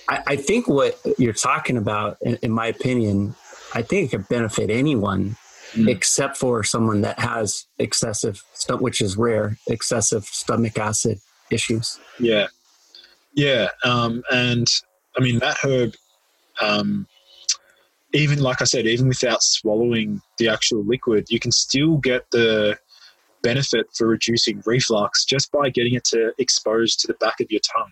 [0.08, 3.36] I, I think what you're talking about, in, in my opinion,
[3.74, 5.38] I think it could benefit anyone
[5.76, 5.90] Mm.
[5.90, 8.42] except for someone that has excessive,
[8.80, 11.20] which is rare, excessive stomach acid
[11.52, 12.00] issues.
[12.18, 12.48] Yeah.
[13.34, 13.68] Yeah.
[13.84, 14.68] Um, and
[15.18, 15.94] I mean, that herb,
[16.62, 17.08] um,
[18.14, 22.78] even like I said, even without swallowing the actual liquid, you can still get the
[23.44, 27.62] benefit for reducing reflux just by getting it to expose to the back of your
[27.76, 27.92] tongue.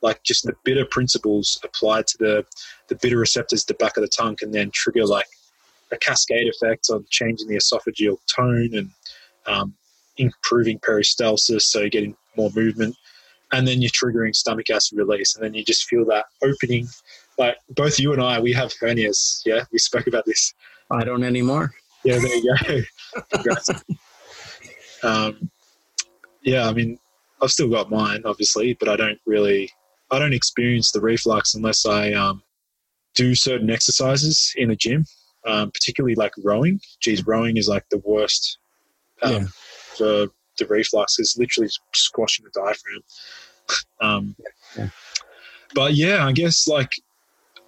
[0.00, 2.44] Like just the bitter principles applied to the,
[2.88, 5.26] the bitter receptors at the back of the tongue can then trigger like
[5.92, 8.90] a cascade effect on changing the esophageal tone and
[9.46, 9.74] um,
[10.16, 12.96] improving peristalsis, so you're getting more movement.
[13.52, 16.88] And then you're triggering stomach acid release, and then you just feel that opening.
[17.38, 19.42] Like both you and I, we have hernias.
[19.46, 20.52] Yeah, we spoke about this.
[20.90, 21.72] I don't anymore.
[22.04, 22.56] Yeah, there you
[23.14, 23.22] go.
[23.32, 23.68] Congrats.
[25.02, 25.50] um,
[26.42, 26.98] yeah, I mean,
[27.42, 29.70] I've still got mine, obviously, but I don't really,
[30.10, 32.42] I don't experience the reflux unless I um,
[33.14, 35.04] do certain exercises in the gym,
[35.46, 36.80] um, particularly like rowing.
[37.00, 38.58] Geez, rowing is like the worst
[39.22, 39.44] um, Yeah.
[39.96, 40.26] for
[40.58, 41.18] the reflux.
[41.18, 43.02] It's literally squashing the diaphragm.
[44.00, 44.36] um,
[44.76, 44.88] Yeah.
[45.74, 46.92] But yeah, I guess like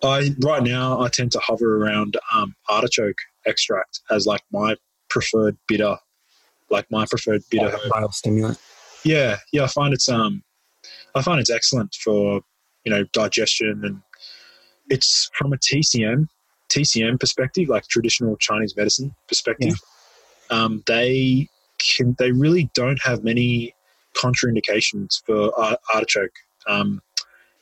[0.02, 4.76] I right now I tend to hover around um, artichoke extract as like my
[5.10, 5.96] preferred bitter,
[6.70, 7.68] like my preferred bitter.
[7.70, 7.80] herb.
[7.90, 8.58] Biostimulant.
[9.04, 10.42] Yeah, yeah, I find it's um,
[11.14, 12.40] I find it's excellent for
[12.84, 14.00] you know digestion and
[14.88, 16.28] it's from a TCM
[16.68, 19.74] TCM perspective, like traditional Chinese medicine perspective.
[20.50, 23.74] Um, they can they really don't have many
[24.14, 26.34] contraindications for ar- artichoke.
[26.66, 27.00] Um,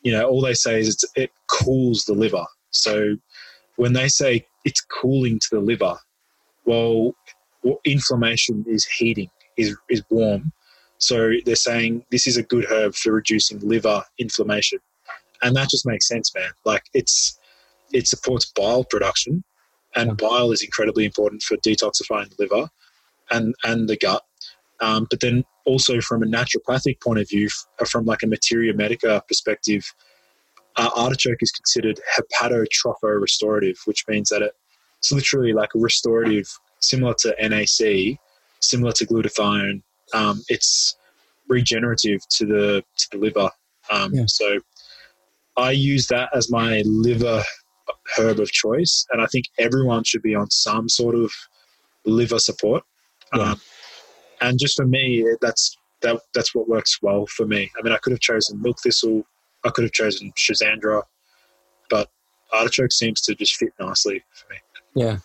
[0.03, 2.45] you know, all they say is it's, it cools the liver.
[2.71, 3.17] So
[3.77, 5.97] when they say it's cooling to the liver,
[6.65, 7.15] well,
[7.63, 10.53] well, inflammation is heating, is is warm.
[10.99, 14.79] So they're saying this is a good herb for reducing liver inflammation,
[15.43, 16.51] and that just makes sense, man.
[16.65, 17.39] Like it's
[17.93, 19.45] it supports bile production,
[19.95, 20.29] and Yeah.
[20.29, 22.69] bile is incredibly important for detoxifying the liver
[23.31, 24.23] and and the gut.
[24.81, 27.49] Um, but then also from a naturopathic point of view,
[27.89, 29.85] from like a materia medica perspective,
[30.77, 34.53] uh, artichoke is considered hepatotropho restorative, which means that it,
[34.99, 36.47] it's literally like a restorative,
[36.81, 38.19] similar to NAC,
[38.61, 39.83] similar to glutathione.
[40.13, 40.97] Um, it's
[41.49, 43.51] regenerative to the to the liver.
[43.91, 44.25] Um, Yeah.
[44.27, 44.61] So
[45.57, 47.43] I use that as my liver
[48.19, 51.33] herb of choice, and I think everyone should be on some sort of
[52.05, 52.85] liver support.
[53.35, 53.53] Yeah.
[53.53, 53.61] Um,
[54.41, 57.71] and just for me, that's that that's what works well for me.
[57.79, 59.25] I mean, I could have chosen milk thistle,
[59.65, 61.03] I could have chosen Schisandra,
[61.91, 62.09] but
[62.53, 64.59] artichoke seems to just fit nicely for me.
[64.95, 65.19] Yeah.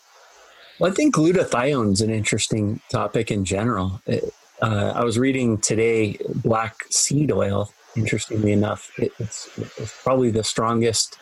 [0.79, 4.01] Well, I think glutathione is an interesting topic in general.
[4.07, 7.71] It, uh, I was reading today black seed oil.
[7.95, 11.17] Interestingly enough, it, it's, it's, probably the strongest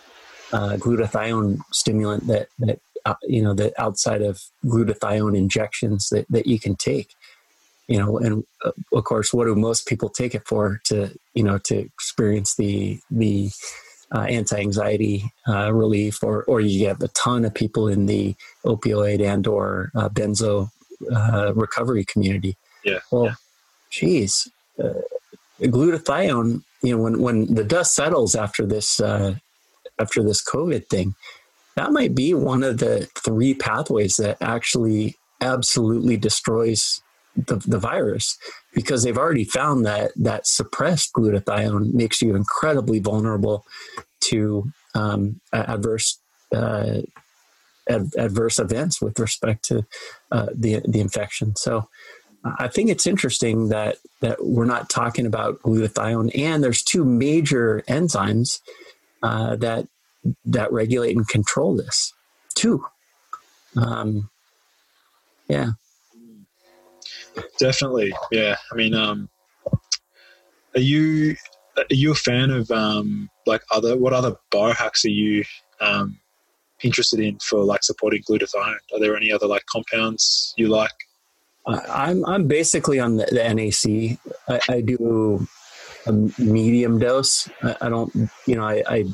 [0.52, 6.48] uh, glutathione stimulant that that uh, you know that outside of glutathione injections that, that
[6.48, 7.14] you can take.
[7.88, 10.80] You know, and uh, of course, what do most people take it for?
[10.86, 13.50] To you know, to experience the the
[14.14, 18.36] uh, anti-anxiety uh, relief, or or you get a ton of people in the
[18.66, 20.70] opioid and or uh, benzo
[21.12, 22.58] uh, recovery community.
[22.84, 23.00] Yeah.
[23.12, 23.36] Well, yeah.
[23.90, 24.48] geez,
[24.84, 25.02] uh,
[25.62, 26.64] glutathione.
[26.84, 29.36] You know, when when the dust settles after this uh,
[30.00, 31.16] after this COVID thing,
[31.76, 37.02] that might be one of the three pathways that actually absolutely destroys
[37.36, 38.38] the, the virus
[38.74, 43.66] because they've already found that that suppressed glutathione makes you incredibly vulnerable
[44.22, 46.20] to um, adverse
[46.54, 47.02] uh,
[47.90, 49.86] ad- adverse events with respect to
[50.32, 51.56] uh, the the infection.
[51.56, 51.88] So.
[52.58, 57.84] I think it's interesting that that we're not talking about glutathione, and there's two major
[57.90, 58.62] enzymes
[59.24, 59.88] uh, that
[60.46, 62.14] that regulate and control this.
[62.56, 62.86] too.
[63.78, 64.30] um,
[65.48, 65.72] yeah,
[67.58, 68.56] Definitely, yeah.
[68.72, 69.30] I mean, um,
[70.76, 71.36] are you
[71.78, 75.44] are you a fan of um, like other what other biohacks are you
[75.80, 76.20] um,
[76.82, 78.76] interested in for like supporting glutathione?
[78.94, 80.92] Are there any other like compounds you like?
[81.68, 84.18] I'm I'm basically on the, the NAC.
[84.48, 85.48] I, I, do
[86.06, 87.50] a medium dose.
[87.64, 88.14] I, I don't,
[88.46, 89.06] you know, I, I,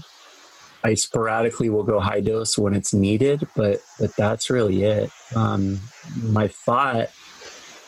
[0.83, 5.09] I sporadically will go high dose when it's needed, but but that's really it.
[5.35, 5.79] Um,
[6.21, 7.09] my thought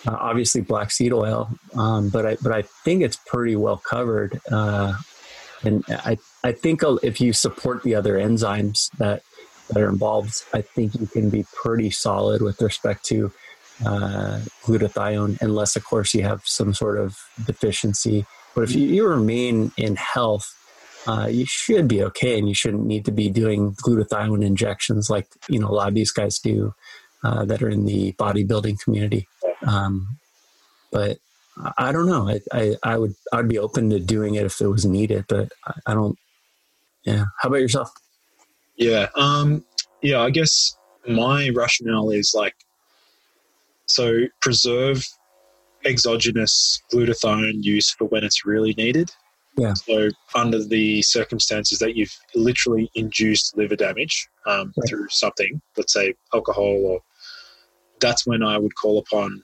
[0.07, 4.39] uh, obviously black seed oil, um, but I but I think it's pretty well covered.
[4.51, 4.95] Uh,
[5.63, 9.21] and I I think if you support the other enzymes that
[9.69, 13.31] that are involved, I think you can be pretty solid with respect to
[13.85, 18.25] uh, glutathione, unless of course you have some sort of deficiency.
[18.57, 20.51] But if you, you remain in health,
[21.05, 25.27] uh, you should be okay, and you shouldn't need to be doing glutathione injections like
[25.47, 26.73] you know a lot of these guys do
[27.23, 29.27] uh, that are in the bodybuilding community.
[29.67, 30.17] Um,
[30.91, 31.19] but
[31.77, 32.27] I don't know.
[32.27, 35.51] I, I, I would I'd be open to doing it if it was needed, but
[35.67, 36.17] I, I don't.
[37.03, 37.25] Yeah.
[37.39, 37.91] How about yourself?
[38.75, 39.09] Yeah.
[39.13, 39.65] Um.
[40.01, 40.21] Yeah.
[40.21, 40.75] I guess
[41.07, 42.55] my rationale is like
[43.85, 45.05] so preserve
[45.85, 49.11] exogenous glutathione use for when it's really needed.
[49.57, 49.73] Yeah.
[49.73, 54.87] So under the circumstances that you've literally induced liver damage um, right.
[54.87, 56.99] through something, let's say alcohol, or
[57.99, 59.43] that's when I would call upon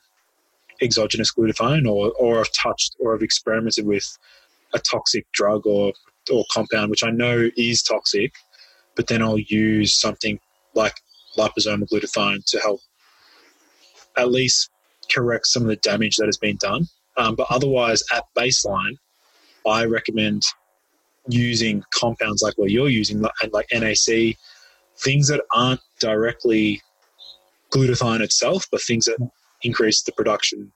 [0.82, 4.06] exogenous glutathione or, or have touched or I've experimented with
[4.74, 5.94] a toxic drug or,
[6.32, 8.34] or compound, which I know is toxic,
[8.96, 10.40] but then I'll use something
[10.76, 10.94] like
[11.38, 12.82] liposomal glutathione to help
[14.18, 14.70] at least
[15.12, 16.88] correct some of the damage that has been done.
[17.18, 18.96] Um, but otherwise, at baseline,
[19.68, 20.44] I recommend
[21.28, 24.36] using compounds like what you're using, and like NAC,
[24.98, 26.82] things that aren't directly
[27.72, 29.18] glutathione itself, but things that
[29.62, 30.72] increase the production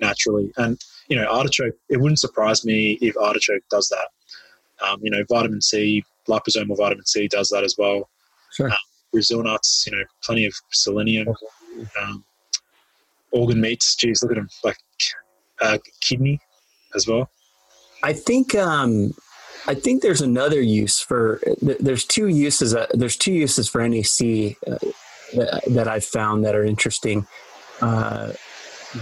[0.00, 0.52] naturally.
[0.56, 1.74] And you know, artichoke.
[1.88, 4.08] It wouldn't surprise me if artichoke does that.
[4.86, 8.08] Um, you know, vitamin C, liposomal vitamin C does that as well.
[8.52, 8.70] Sure.
[8.70, 8.78] Um,
[9.12, 11.28] Brazil nuts, you know, plenty of selenium.
[12.00, 12.24] Um,
[13.32, 13.94] organ meats.
[13.94, 14.76] Geez, look at them, like
[15.60, 16.40] uh, kidney
[16.94, 17.30] as well.
[18.02, 19.12] I think um,
[19.66, 21.40] I think there's another use for.
[21.60, 22.74] There's two uses.
[22.74, 24.78] Uh, there's two uses for NAC uh,
[25.34, 27.26] that, that I've found that are interesting.
[27.80, 28.32] Uh,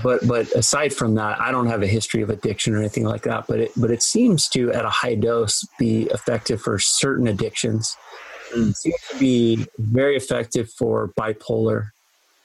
[0.02, 3.22] but but aside from that, I don't have a history of addiction or anything like
[3.22, 3.46] that.
[3.46, 7.96] But it but it seems to at a high dose be effective for certain addictions.
[8.54, 8.70] Mm.
[8.70, 11.90] It seems to be very effective for bipolar,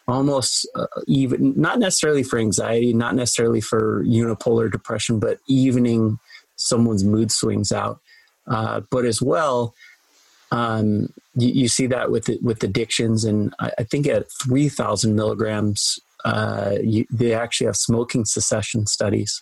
[0.07, 6.19] almost uh, even not necessarily for anxiety, not necessarily for unipolar depression, but evening
[6.55, 7.99] someone's mood swings out.
[8.47, 9.73] Uh, but as well,
[10.51, 15.15] um, you, you, see that with with addictions, and I, I think at three thousand
[15.15, 19.41] milligrams uh, you, they actually have smoking cessation studies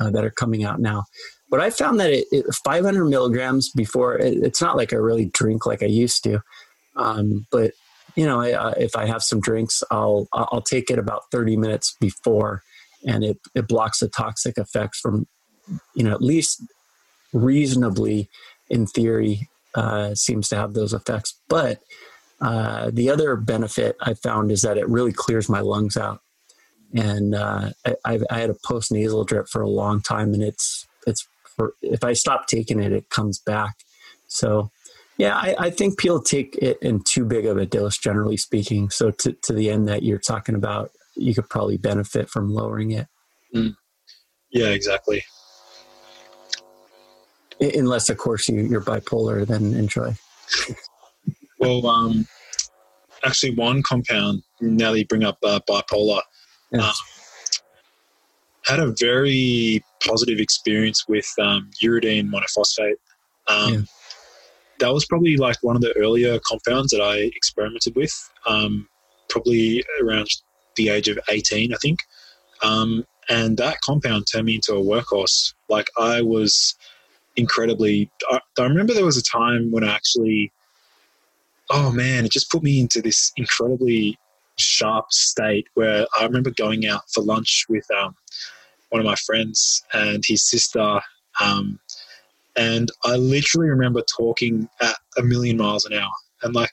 [0.00, 1.04] uh, that are coming out now.
[1.50, 5.26] But I found that it, it 500 milligrams before, it, it's not like I really
[5.26, 6.42] drink like I used to.
[6.96, 7.72] Um, but
[8.14, 11.96] you know, I, if I have some drinks, I'll I'll take it about 30 minutes
[12.00, 12.62] before,
[13.06, 15.26] and it it blocks the toxic effects from,
[15.94, 16.62] you know, at least
[17.32, 18.28] reasonably,
[18.68, 21.38] in theory, uh, seems to have those effects.
[21.48, 21.80] But
[22.40, 26.20] uh, the other benefit I found is that it really clears my lungs out.
[26.94, 27.70] And uh,
[28.04, 31.72] I, I, had a post nasal drip for a long time, and it's it's for,
[31.80, 33.76] if I stop taking it, it comes back.
[34.26, 34.70] So
[35.18, 38.90] Yeah, I, I, think people take it in too big of a dose, generally speaking.
[38.90, 42.92] So to, to the end that you're talking about, you could probably benefit from lowering
[42.92, 43.06] it.
[43.54, 43.76] Mm.
[44.50, 45.22] Yeah, exactly.
[47.60, 50.14] Unless, of course, you, you're bipolar, then enjoy.
[51.58, 52.26] well, um,
[53.22, 56.22] actually, one compound, now that you bring up uh, bipolar,
[56.78, 56.92] um,
[58.64, 62.94] had a very positive experience with um, uridine monophosphate.
[63.48, 63.80] Um, yeah.
[64.78, 68.88] That was probably like one of the earlier compounds that I experimented with, um,
[69.28, 70.28] probably around
[70.76, 72.00] the age of 18, I think.
[72.62, 75.54] Um, and that compound turned me into a workhorse.
[75.68, 76.74] Like I was
[77.36, 80.52] incredibly, I, I remember there was a time when I actually,
[81.70, 84.18] oh man, it just put me into this incredibly
[84.56, 88.14] sharp state where I remember going out for lunch with um,
[88.90, 91.00] one of my friends and his sister.
[91.40, 91.78] Um,
[92.56, 96.12] and I literally remember talking at a million miles an hour.
[96.42, 96.72] And like,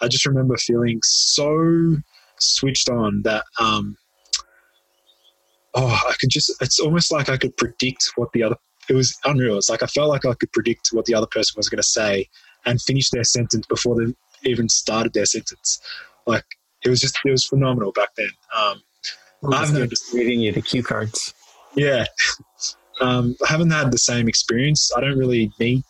[0.00, 1.96] I just remember feeling so
[2.38, 3.96] switched on that, um,
[5.74, 8.56] oh, I could just, it's almost like I could predict what the other,
[8.88, 9.58] it was unreal.
[9.58, 11.88] It's like I felt like I could predict what the other person was going to
[11.88, 12.28] say
[12.64, 14.14] and finish their sentence before they
[14.48, 15.80] even started their sentence.
[16.26, 16.44] Like,
[16.84, 18.30] it was just, it was phenomenal back then.
[18.56, 18.82] Um,
[19.52, 21.34] I'm just reading you the cue cards.
[21.74, 22.06] Yeah.
[23.00, 24.90] Um, I haven't had the same experience.
[24.96, 25.84] I don't really need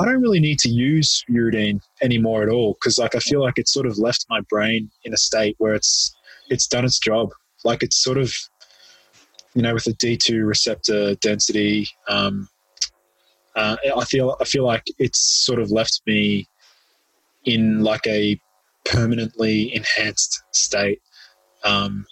[0.00, 3.54] I don't really need to use uridine anymore at all because like I feel like
[3.56, 6.14] it's sort of left my brain in a state where it's
[6.48, 7.30] it's done its job.
[7.64, 8.32] Like it's sort of
[9.54, 11.88] you know with a D two receptor density.
[12.08, 12.48] Um,
[13.56, 16.46] uh, I feel I feel like it's sort of left me
[17.44, 18.40] in like a
[18.84, 21.00] permanently enhanced state,
[21.64, 22.06] um,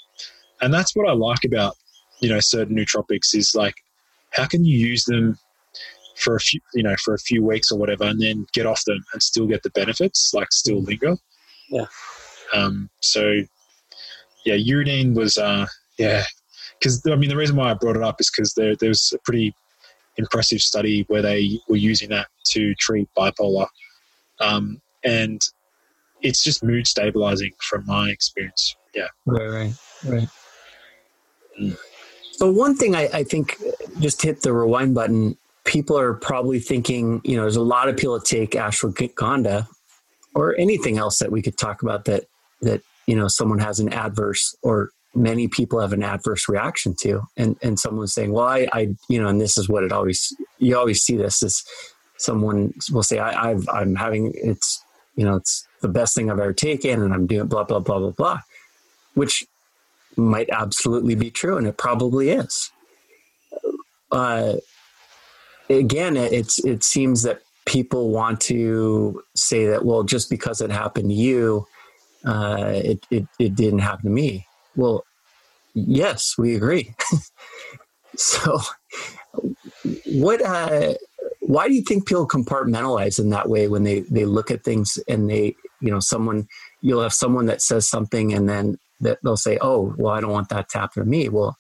[0.61, 1.77] and that's what I like about
[2.21, 3.75] you know certain nootropics is like
[4.33, 5.39] how can you use them
[6.17, 8.83] for a few you know for a few weeks or whatever and then get off
[8.87, 11.17] them and still get the benefits like still linger?
[11.71, 11.87] Yeah.
[12.55, 13.43] Um so
[14.45, 15.67] yeah uridine was uh
[15.99, 16.25] yeah
[16.79, 19.19] because i mean the reason why i brought it up is because there there's a
[19.25, 19.55] pretty
[20.17, 23.69] impressive study where they were using that to treat bipolar.
[24.41, 25.41] Um and
[26.21, 28.75] it's just mood stabilizing from my experience.
[28.95, 29.07] Yeah.
[29.27, 29.75] Right right
[30.05, 30.29] right.
[31.61, 31.77] Mm.
[32.39, 33.57] So one thing I, I, think
[33.99, 35.37] just hit the rewind button.
[35.65, 39.67] People are probably thinking, you know, there's a lot of people that take ashwagandha
[40.37, 42.27] or anything else that we could talk about that
[42.63, 47.23] that you know someone has an adverse or many people have an adverse reaction to,
[47.37, 50.33] and and someone's saying, well, I, I you know, and this is what it always
[50.59, 51.65] you always see this is
[52.19, 54.81] someone will say, I, I've I'm having it's
[55.17, 57.99] you know it's the best thing I've ever taken, and I'm doing blah blah blah
[57.99, 58.39] blah blah,
[59.15, 59.45] which
[60.19, 62.71] might absolutely be true, and it probably is.
[64.11, 64.55] Uh,
[65.71, 71.11] again, it's it seems that people want to say that well, just because it happened
[71.11, 71.67] to you,
[72.25, 74.47] uh, it, it it didn't happen to me.
[74.77, 75.05] Well,
[75.75, 76.95] yes, we agree.
[78.17, 78.61] so,
[80.07, 80.43] what?
[80.43, 80.95] Uh,
[81.41, 84.99] why do you think people compartmentalize in that way when they they look at things
[85.09, 86.47] and they you know someone
[86.83, 90.33] you'll have someone that says something and then that they'll say, "Oh, well, I don't
[90.33, 91.57] want that to happen to me." Well,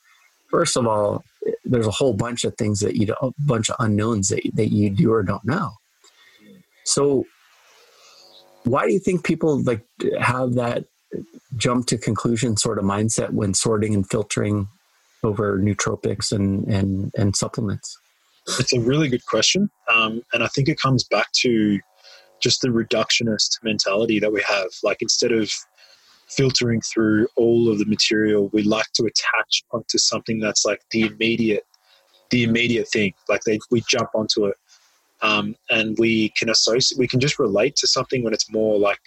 [0.50, 1.24] first of all,
[1.64, 4.90] there's a whole bunch of things that you a bunch of unknowns that that you
[4.90, 5.72] do or don't know.
[6.84, 7.24] So,
[8.64, 9.84] why do you think people like
[10.20, 10.84] have that
[11.56, 14.68] jump to conclusion sort of mindset when sorting and filtering
[15.22, 17.98] over nootropics and and and supplements?
[18.58, 21.78] It's a really good question, um, and I think it comes back to
[22.40, 24.68] just the reductionist mentality that we have.
[24.82, 25.50] Like instead of
[26.28, 31.02] filtering through all of the material, we like to attach onto something that's like the
[31.02, 31.64] immediate,
[32.30, 33.14] the immediate thing.
[33.28, 34.56] Like they, we jump onto it,
[35.22, 36.98] um, and we can associate.
[36.98, 39.00] We can just relate to something when it's more like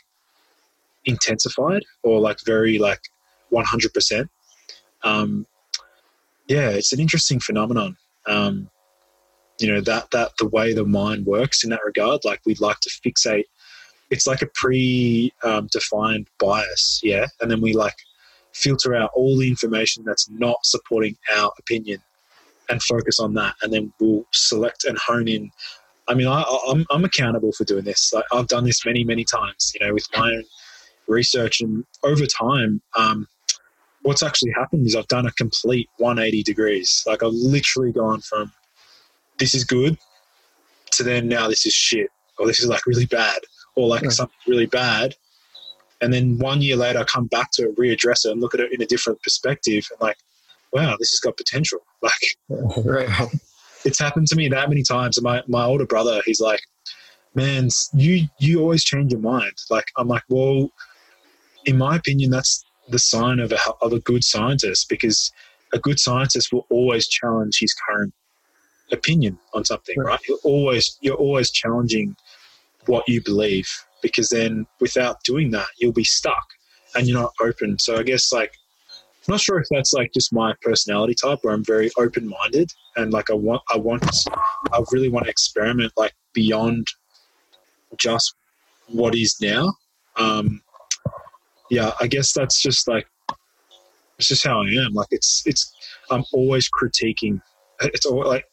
[1.06, 3.02] intensified or like very like
[3.50, 4.30] one hundred percent.
[5.04, 5.46] Um,
[6.48, 7.98] yeah, it's an interesting phenomenon.
[8.28, 8.70] Um,
[9.60, 12.22] you know that that the way the mind works in that regard.
[12.26, 13.46] Like we'd like to fixate
[14.12, 17.96] it's like a pre-defined bias, yeah, and then we like
[18.54, 22.00] filter out all the information that's not supporting our opinion
[22.70, 25.50] and focus on that, and then we'll select and hone in.
[26.08, 28.12] I mean, I, I'm I'm accountable for doing this.
[28.14, 30.44] Like I've done this many many times, you know, with my own
[31.08, 33.28] research, and over time, um,
[34.02, 37.04] what's actually happened is I've done a complete 180 degrees.
[37.08, 38.52] Like I've literally gone from
[39.40, 39.98] this is good
[40.92, 43.40] to then now this is shit or this is like really bad
[43.76, 44.12] or like right.
[44.12, 45.16] something really bad.
[46.02, 48.60] And then one year later, I come back to it, readdress it, and look at
[48.60, 50.18] it in a different perspective, and like,
[50.74, 51.80] wow, this has got potential.
[52.04, 53.30] Like, right.
[53.86, 55.18] it's happened to me that many times.
[55.18, 56.62] And my my older brother, he's like,
[57.36, 59.54] man, you you always change your mind.
[59.70, 60.72] Like I'm like, well,
[61.66, 65.32] in my opinion, that's the sign of a of a good scientist because
[65.74, 68.14] a good scientist will always challenge his current
[68.92, 70.20] opinion on something, right?
[70.28, 72.16] You're always you're always challenging
[72.86, 73.68] what you believe
[74.02, 76.46] because then without doing that, you'll be stuck
[76.96, 77.78] and you're not open.
[77.80, 78.54] So I guess like
[79.28, 82.72] I'm not sure if that's like just my personality type where I'm very open minded
[82.96, 84.04] and like I want I want
[84.74, 86.88] I really want to experiment like beyond
[87.98, 88.36] just
[88.88, 89.74] what is now.
[90.16, 90.62] Um,
[91.70, 93.08] yeah, I guess that's just like
[94.18, 94.94] it's just how I am.
[94.94, 95.74] Like it's it's
[96.10, 97.42] I'm always critiquing.
[97.82, 98.46] It's all like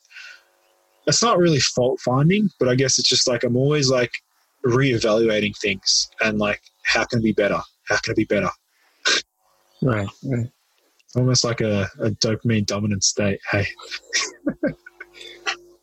[1.08, 4.12] it's not really fault finding, but I guess it's just like I'm always like
[4.64, 7.60] reevaluating things and like how can it be better?
[7.88, 8.50] How can it be better?
[9.82, 10.50] Right, right.
[11.16, 13.40] Almost like a, a dopamine dominant state.
[13.50, 13.66] Hey.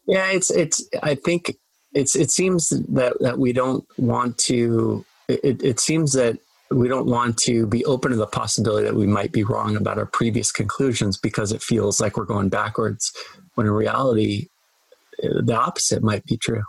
[0.07, 0.87] yeah, it's it's.
[1.01, 1.55] I think
[1.93, 5.03] it's it seems that that we don't want to.
[5.27, 6.37] It, it seems that
[6.69, 9.97] we don't want to be open to the possibility that we might be wrong about
[9.97, 13.11] our previous conclusions because it feels like we're going backwards
[13.55, 14.47] when in reality
[15.19, 16.63] the opposite might be true.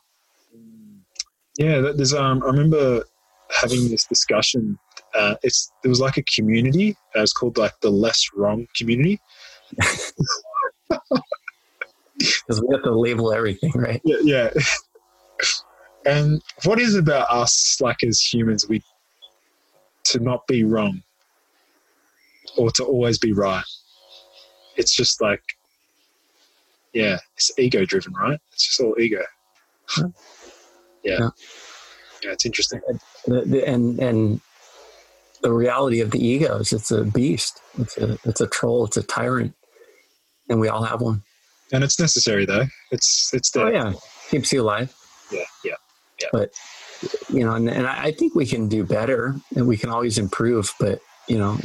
[1.59, 3.03] Yeah there's um i remember
[3.51, 4.79] having this discussion
[5.15, 9.21] uh, it's there was like a community uh, it's called like the less wrong community.
[12.19, 14.01] Because we have to label everything right?
[14.05, 14.51] Yeah, yeah.
[16.07, 18.81] And what is it about us like as humans we
[20.05, 21.03] to not be wrong
[22.57, 23.65] or to always be right.
[24.77, 25.43] It's just like,
[26.97, 28.39] yeah, it's ego driven, right?
[28.53, 29.23] It's just all ego.
[29.99, 30.05] Yeah.
[31.05, 31.29] yeah.
[32.23, 32.81] Yeah, it's interesting.
[33.27, 34.41] The, and and
[35.43, 37.61] the reality of the ego is it's a beast.
[37.79, 38.87] It's a it's a troll.
[38.87, 39.55] It's a tyrant,
[40.49, 41.23] and we all have one.
[41.73, 42.65] And it's necessary, though.
[42.91, 43.69] It's it's oh, there.
[43.69, 43.93] Oh yeah,
[44.31, 44.95] keeps you alive.
[45.31, 45.75] Yeah, yeah,
[46.21, 46.29] yeah.
[46.33, 46.51] But
[47.29, 50.73] you know, and, and I think we can do better and we can always improve,
[50.81, 51.59] but you know,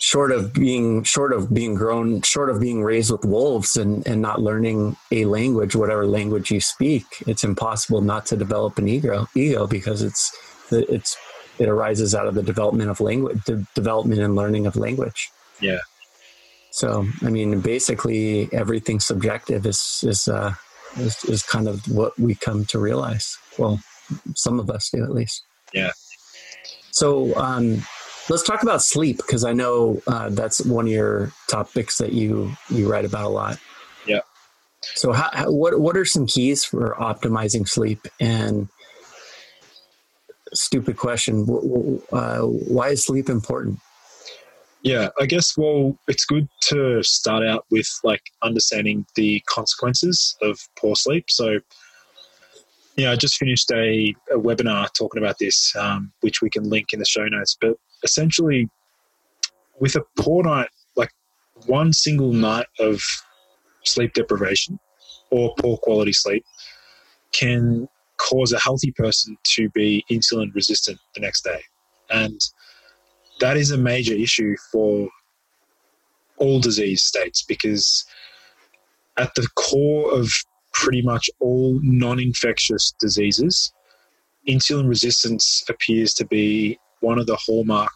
[0.00, 4.20] short of being short of being grown, short of being raised with wolves and, and
[4.20, 9.26] not learning a language, whatever language you speak, it's impossible not to develop an ego
[9.36, 10.36] ego because it's
[10.72, 11.16] it's
[11.58, 15.30] it arises out of the development of language, the development and learning of language.
[15.60, 15.80] Yeah.
[16.70, 20.54] So, I mean, basically everything subjective is, is, uh,
[20.96, 23.36] is, is kind of what we come to realize.
[23.58, 23.80] Well,
[24.34, 25.42] some of us do at least.
[25.74, 25.90] Yeah.
[26.92, 27.82] So um,
[28.28, 32.52] let's talk about sleep because I know uh, that's one of your topics that you
[32.68, 33.58] you write about a lot.
[34.06, 34.20] Yeah.
[34.82, 38.06] So how, how, what what are some keys for optimizing sleep?
[38.20, 38.68] And
[40.52, 41.46] stupid question,
[42.12, 43.78] uh, why is sleep important?
[44.82, 50.58] Yeah, I guess, well, it's good to start out with like understanding the consequences of
[50.78, 51.26] poor sleep.
[51.28, 51.60] So,
[52.96, 56.92] yeah, I just finished a, a webinar talking about this, um, which we can link
[56.94, 57.56] in the show notes.
[57.60, 58.68] But essentially,
[59.78, 61.10] with a poor night, like
[61.66, 63.00] one single night of
[63.84, 64.78] sleep deprivation
[65.30, 66.44] or poor quality sleep,
[67.32, 67.88] can
[68.18, 71.62] cause a healthy person to be insulin resistant the next day.
[72.10, 72.40] And
[73.40, 75.08] that is a major issue for
[76.36, 78.04] all disease states because
[79.16, 80.30] at the core of
[80.72, 83.72] pretty much all non-infectious diseases
[84.48, 87.92] insulin resistance appears to be one of the hallmark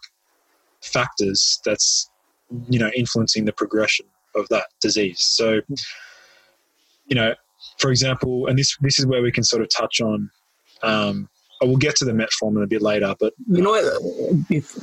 [0.83, 2.11] factors that's
[2.69, 5.61] you know influencing the progression of that disease so
[7.07, 7.35] you know
[7.79, 10.31] for example and this this is where we can sort of touch on
[10.83, 11.29] um,
[11.63, 13.85] I will get to the metformin a bit later, but you know what?
[14.51, 14.77] If,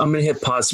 [0.00, 0.72] I'm going to hit pause.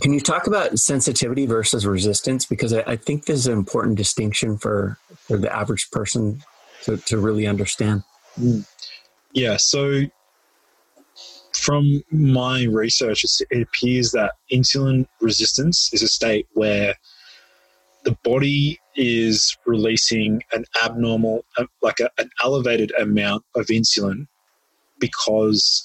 [0.00, 2.46] Can you talk about sensitivity versus resistance?
[2.46, 6.42] Because I, I think is an important distinction for for the average person
[6.84, 8.04] to, to really understand.
[8.40, 8.66] Mm.
[9.34, 9.56] Yeah.
[9.58, 10.04] So
[11.62, 16.96] from my research, it appears that insulin resistance is a state where
[18.04, 24.26] the body is releasing an abnormal, uh, like a, an elevated amount of insulin
[24.98, 25.84] because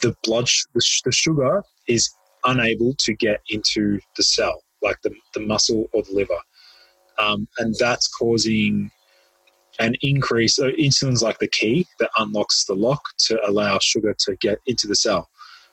[0.00, 2.12] the blood, the, the sugar is
[2.44, 6.40] unable to get into the cell, like the, the muscle or the liver.
[7.18, 8.90] Um, and that's causing
[9.78, 10.56] an increase.
[10.56, 14.86] So insulin's like the key that unlocks the lock to allow sugar to get into
[14.86, 15.28] the cell.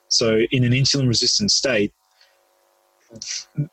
[0.08, 1.92] So in an insulin resistant state,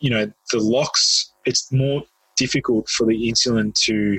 [0.01, 2.03] you know, the locks, it's more
[2.37, 4.19] difficult for the insulin to,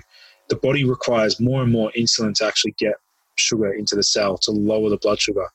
[0.50, 2.96] the body requires more and more insulin to actually get
[3.36, 5.48] sugar into the cell to lower the blood sugar.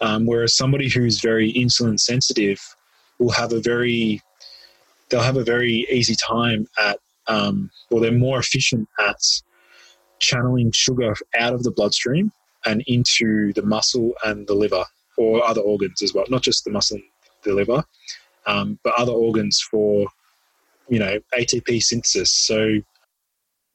[0.00, 2.60] Um, whereas somebody who's very insulin sensitive
[3.18, 4.22] will have a very,
[5.08, 9.16] they'll have a very easy time at, um, well, they're more efficient at
[10.20, 12.32] channeling sugar out of the bloodstream
[12.66, 14.84] and into the muscle and the liver
[15.16, 17.04] or other organs as well, not just the muscle and
[17.44, 17.82] the liver,
[18.46, 20.06] um, but other organs for
[20.88, 22.30] you know ATP synthesis.
[22.30, 22.80] So,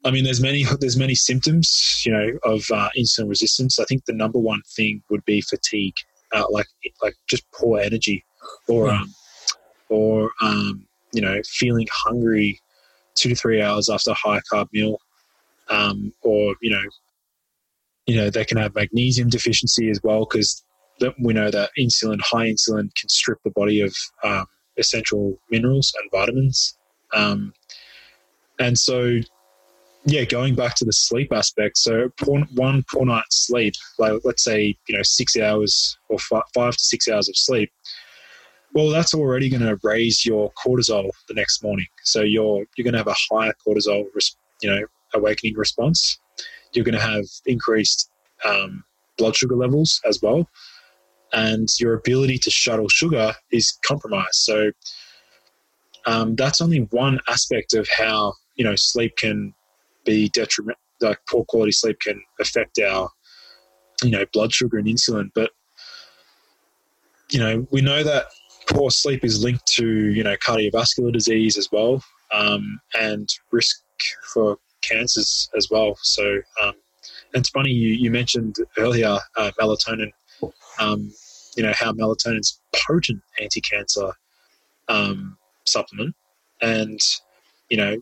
[0.04, 3.80] I mean, there's many there's many symptoms you know of uh, insulin resistance.
[3.80, 5.96] I think the number one thing would be fatigue,
[6.34, 6.68] uh, like
[7.02, 8.24] like just poor energy,
[8.68, 9.14] or um,
[9.90, 12.60] or um, you know feeling hungry
[13.16, 14.98] two to three hours after a high carb meal,
[15.70, 16.84] um, or you know
[18.06, 20.64] you know they can have magnesium deficiency as well because
[21.20, 24.46] we know that insulin, high insulin, can strip the body of um,
[24.78, 26.78] essential minerals and vitamins.
[27.14, 27.54] Um,
[28.60, 29.20] and so,
[30.06, 31.78] yeah, going back to the sleep aspect.
[31.78, 36.44] So, poor, one poor night's sleep, like let's say you know six hours or five,
[36.54, 37.72] five to six hours of sleep.
[38.74, 41.88] Well, that's already going to raise your cortisol the next morning.
[42.04, 44.06] So you're you're going to have a higher cortisol,
[44.62, 44.86] you know,
[45.16, 46.20] awakening response.
[46.74, 48.10] You're going to have increased
[48.44, 48.84] um,
[49.18, 50.48] blood sugar levels as well
[51.36, 54.34] and your ability to shuttle sugar is compromised.
[54.34, 54.72] So
[56.06, 59.54] um, that's only one aspect of how you know sleep can
[60.06, 60.78] be detriment.
[61.02, 63.10] Like poor quality sleep can affect our
[64.02, 65.52] you know blood sugar and insulin, but
[67.30, 68.28] you know we know that
[68.70, 73.82] poor sleep is linked to you know cardiovascular disease as well um, and risk
[74.34, 74.58] for
[74.88, 75.98] cancers as well.
[76.02, 76.24] So
[76.62, 76.74] um,
[77.34, 80.12] and it's funny you, you mentioned earlier uh, melatonin.
[80.80, 81.12] Um,
[81.56, 84.12] you know how melatonin is potent anti-cancer
[84.88, 86.16] um, supplement,
[86.62, 87.00] and
[87.70, 87.98] you know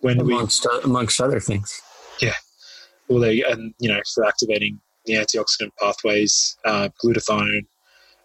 [0.00, 1.80] when amongst, we amongst other things.
[2.20, 2.34] Yeah,
[3.08, 7.66] well, they and you know for activating the antioxidant pathways, uh, glutathione,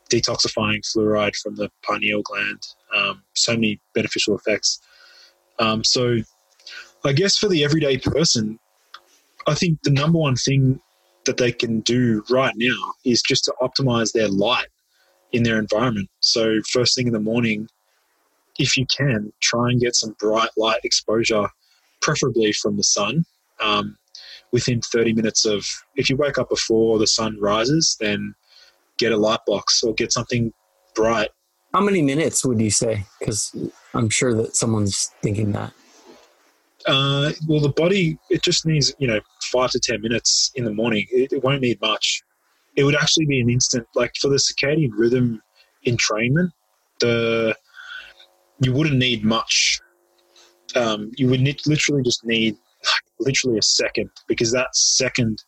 [0.10, 2.62] detoxifying fluoride from the pineal gland,
[2.96, 4.82] um, so many beneficial effects.
[5.60, 6.18] Um, so,
[7.04, 8.60] I guess for the everyday person,
[9.48, 10.80] I think the number one thing
[11.26, 14.68] that they can do right now is just to optimize their light
[15.32, 16.10] in their environment.
[16.20, 17.68] So, first thing in the morning,
[18.60, 21.48] if you can, try and get some bright light exposure,
[22.02, 23.24] preferably from the sun.
[23.60, 23.98] Um,
[24.52, 28.36] within 30 minutes of, if you wake up before the sun rises, then
[28.98, 30.52] get a light box or get something
[30.94, 31.30] bright.
[31.74, 33.06] How many minutes would you say?
[33.20, 33.56] Because
[33.94, 35.74] I'm sure that someone's thinking that.
[36.88, 39.20] Uh, well, the body it just needs you know
[39.52, 41.06] five to ten minutes in the morning.
[41.12, 42.22] It, it, won't need much.
[42.76, 45.42] It would actually be an instant like for the circadian rhythm
[45.86, 46.52] entrainment.
[47.00, 47.56] The
[48.60, 49.80] you wouldn't need much.
[50.76, 55.44] Um, you would need, literally just need like, literally a second because that second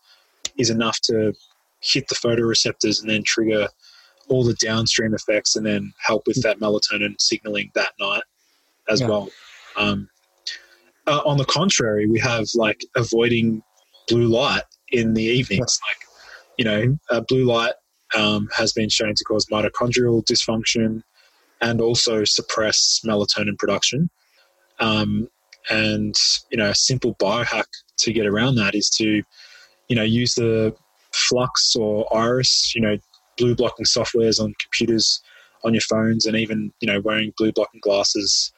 [0.58, 1.34] is enough to
[1.82, 3.68] hit the photoreceptors and then trigger
[4.30, 8.24] all the downstream effects and then help with that melatonin signaling that night
[8.90, 9.08] as yeah.
[9.08, 9.30] well.
[9.76, 10.10] Um,
[11.08, 13.62] uh, on the contrary, we have like avoiding
[14.08, 15.80] blue light in the evenings.
[15.90, 15.98] Like,
[16.58, 17.74] you know, uh, blue light
[18.16, 21.04] um, has been shown to cause mitochondrial dysfunction
[21.62, 24.10] and also suppress melatonin production.
[24.80, 25.28] Um,
[25.70, 26.16] and
[26.52, 27.66] you know, a simple biohack
[28.00, 29.24] to get around that is to,
[29.88, 30.76] you know, use the
[31.14, 32.98] Flux or Iris, you know,
[33.38, 35.22] blue blocking softwares on computers,
[35.64, 38.52] on your phones, and even you know, wearing blue blocking glasses.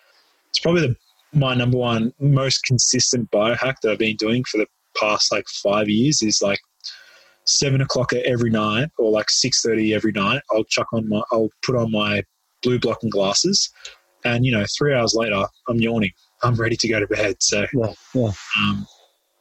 [0.50, 0.96] It's probably the
[1.36, 4.68] my number one most consistent biohack that I've been doing for the
[4.98, 6.60] past like five years is like
[7.46, 10.42] seven o'clock every night or like six thirty every night.
[10.52, 12.24] I'll chuck on my I'll put on my
[12.64, 13.70] blue blocking glasses,
[14.24, 16.12] and you know three hours later I'm yawning.
[16.44, 17.36] I'm ready to go to bed.
[17.40, 18.32] So yeah, yeah,
[18.62, 18.88] um,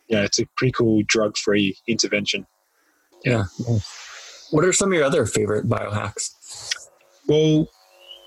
[0.09, 2.47] yeah it's a pretty cool drug free intervention.
[3.25, 3.45] Yeah.
[3.67, 3.79] yeah.
[4.51, 6.31] What are some of your other favorite biohacks?
[7.27, 7.69] Well,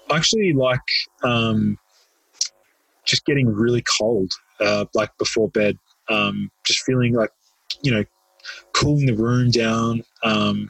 [0.10, 0.82] I actually like
[1.24, 1.78] um,
[3.08, 5.78] just getting really cold, uh, like before bed,
[6.10, 7.32] um, just feeling like,
[7.82, 8.04] you know,
[8.74, 10.04] cooling the room down.
[10.24, 10.70] Um,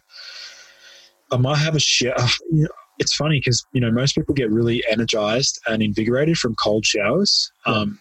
[1.32, 2.16] I might have a shower.
[2.52, 2.70] You know,
[3.00, 7.52] it's funny because, you know, most people get really energized and invigorated from cold showers.
[7.66, 8.00] Um,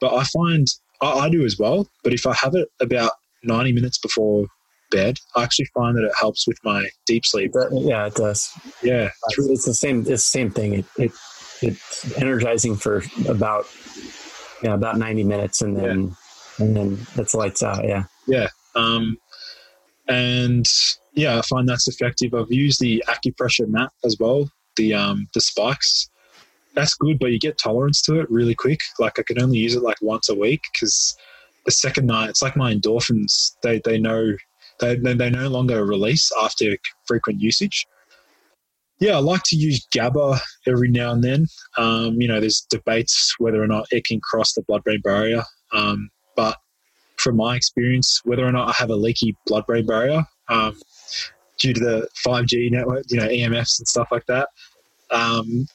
[0.00, 0.66] but I find
[1.00, 1.88] I, I do as well.
[2.02, 3.12] But if I have it about
[3.42, 4.46] 90 minutes before
[4.90, 7.52] bed, I actually find that it helps with my deep sleep.
[7.72, 8.50] Yeah, it does.
[8.82, 10.00] Yeah, it's, it's the same.
[10.00, 10.74] It's the same thing.
[10.74, 11.12] It, it
[11.66, 13.66] it's energizing for about
[14.62, 16.16] yeah about 90 minutes and then
[16.58, 16.64] yeah.
[16.64, 18.04] and then it's lights out yeah.
[18.26, 19.16] Yeah um,
[20.08, 20.66] and
[21.14, 22.34] yeah i find that's effective.
[22.34, 26.08] I've used the acupressure mat as well the um the spikes.
[26.74, 28.80] That's good but you get tolerance to it really quick.
[28.98, 31.16] Like i can only use it like once a week because
[31.64, 34.34] the second night it's like my endorphins they they know
[34.80, 37.86] they, they, they no longer release after frequent usage
[38.98, 41.46] yeah, I like to use GABA every now and then.
[41.76, 45.42] Um, you know, there's debates whether or not it can cross the blood brain barrier.
[45.72, 46.56] Um, but
[47.16, 50.76] from my experience, whether or not I have a leaky blood brain barrier um,
[51.58, 54.48] due to the 5G network, you know, EMFs and stuff like that.
[55.10, 55.66] Um,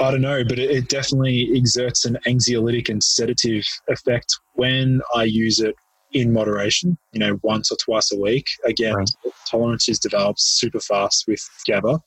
[0.00, 5.24] I don't know, but it, it, definitely exerts an anxiolytic and sedative effect when I
[5.24, 5.74] use it
[6.12, 8.46] in moderation, you know, once or twice a week.
[8.64, 9.10] Again, right.
[9.50, 12.00] tolerance is developed super fast with GABA.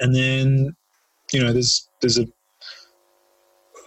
[0.00, 0.76] And then,
[1.32, 2.26] you know, there's there's a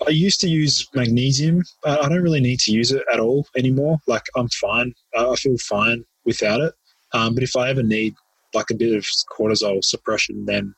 [0.05, 1.63] I used to use magnesium.
[1.83, 3.97] I don't really need to use it at all anymore.
[4.07, 4.93] Like I'm fine.
[5.17, 6.73] I feel fine without it.
[7.13, 8.13] Um, but if I ever need
[8.53, 10.73] like a bit of cortisol suppression, then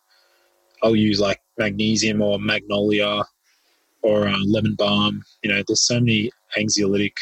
[0.83, 3.23] I'll use like magnesium or magnolia
[4.03, 5.23] or uh, lemon balm.
[5.43, 7.13] You know, there's so many anxiolytic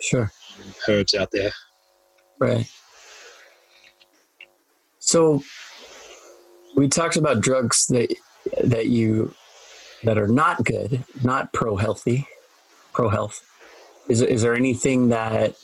[0.00, 0.32] sure
[0.88, 1.52] herbs out there.
[2.38, 2.70] Right.
[4.98, 5.42] So
[6.76, 8.14] we talked about drugs that
[8.62, 9.34] that you
[10.04, 12.26] that are not good, not pro healthy,
[12.92, 13.42] pro health.
[14.08, 15.56] Is is there anything that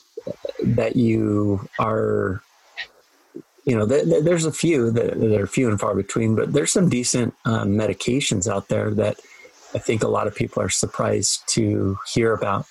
[0.62, 2.43] that you are
[3.64, 6.53] you know, th- th- there's a few that, that, are few and far between, but
[6.53, 9.20] there's some decent um, medications out there that
[9.74, 12.66] I think a lot of people are surprised to hear about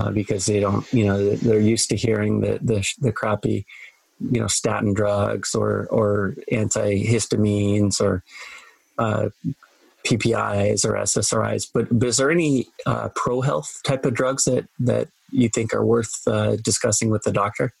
[0.00, 3.66] uh, because they don't, you know, they're used to hearing the the, the crappy,
[4.18, 8.22] you know, statin drugs or or antihistamines or
[8.98, 9.28] uh,
[10.06, 11.68] PPIs or SSRIs.
[11.72, 15.74] But, but is there any uh, pro health type of drugs that that you think
[15.74, 17.72] are worth uh, discussing with the doctor?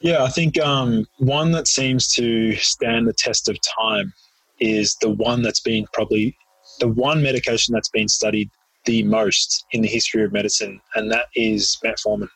[0.00, 4.12] Yeah, I think um, one that seems to stand the test of time
[4.58, 6.36] is the one that's been probably
[6.80, 8.50] the one medication that's been studied
[8.84, 12.28] the most in the history of medicine, and that is metformin.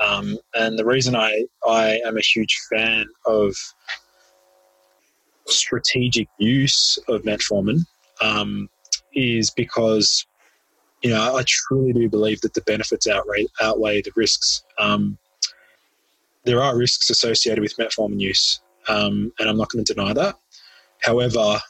[0.00, 3.54] Um, and the reason I, I am a huge fan of
[5.46, 7.80] strategic use of metformin
[8.20, 8.68] um,
[9.14, 10.26] is because
[11.02, 14.62] you know I truly do believe that the benefits outweigh outweigh the risks.
[14.78, 15.18] Um,
[16.44, 20.36] there are risks associated with metformin use, um, and I'm not going to deny that.
[21.02, 21.60] However,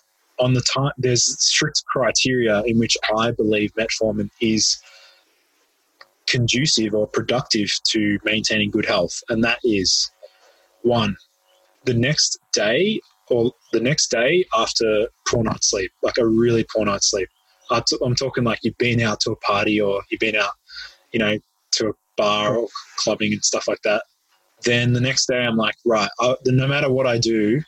[0.41, 4.81] on the time, there's strict criteria in which I believe metformin is
[6.27, 10.11] conducive or productive to maintaining good health, and that is
[10.83, 11.17] one,
[11.85, 16.85] the next day or the next day after poor night's sleep, like a really poor
[16.85, 17.29] night's sleep.
[17.71, 20.51] I'm talking like you've been out to a party or you've been out,
[21.13, 21.39] you know,
[21.73, 24.03] to a bar or clubbing and stuff like that
[24.65, 27.61] then the next day I'm like, right, I, no matter what I do,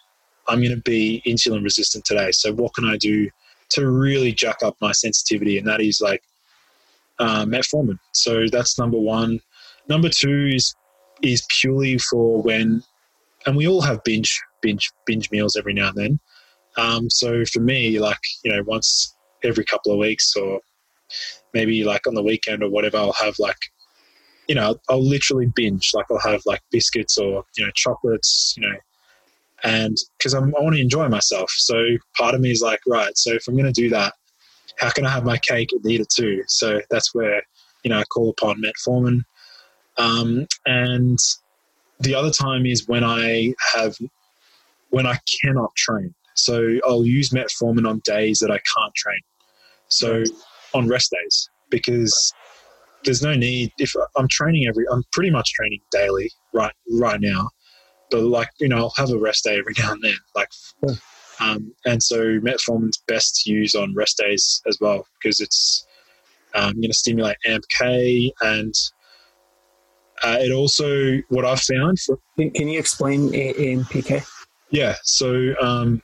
[0.48, 2.32] I'm going to be insulin resistant today.
[2.32, 3.30] So what can I do
[3.70, 5.58] to really jack up my sensitivity?
[5.58, 6.22] And that is like
[7.18, 7.98] uh, metformin.
[8.12, 9.40] So that's number one.
[9.88, 10.74] Number two is
[11.22, 12.82] is purely for when,
[13.46, 16.20] and we all have binge binge binge meals every now and then.
[16.76, 19.14] Um, so for me, like you know, once
[19.44, 20.60] every couple of weeks or
[21.52, 23.58] maybe like on the weekend or whatever, I'll have like
[24.48, 25.92] you know, I'll literally binge.
[25.94, 28.76] Like I'll have like biscuits or you know chocolates, you know,
[29.62, 31.50] and because I want to enjoy myself.
[31.56, 31.82] So
[32.16, 33.16] part of me is like, right.
[33.16, 34.14] So if I'm going to do that,
[34.78, 36.42] how can I have my cake and eat it too?
[36.48, 37.42] So that's where
[37.84, 39.22] you know I call upon metformin.
[39.98, 41.18] Um, and
[42.00, 43.96] the other time is when I have
[44.90, 46.14] when I cannot train.
[46.34, 49.20] So I'll use metformin on days that I can't train.
[49.88, 50.24] So
[50.74, 52.32] on rest days because
[53.04, 57.50] there's no need if I'm training every I'm pretty much training daily right right now
[58.12, 60.48] but like you know I'll have a rest day every now and then like
[61.40, 65.86] um, and so metformin's best to use on rest days as well because it's
[66.54, 68.74] um, going to stimulate AMPK and
[70.22, 74.24] uh, it also what I've found for can you explain AMPK
[74.70, 76.02] yeah so um,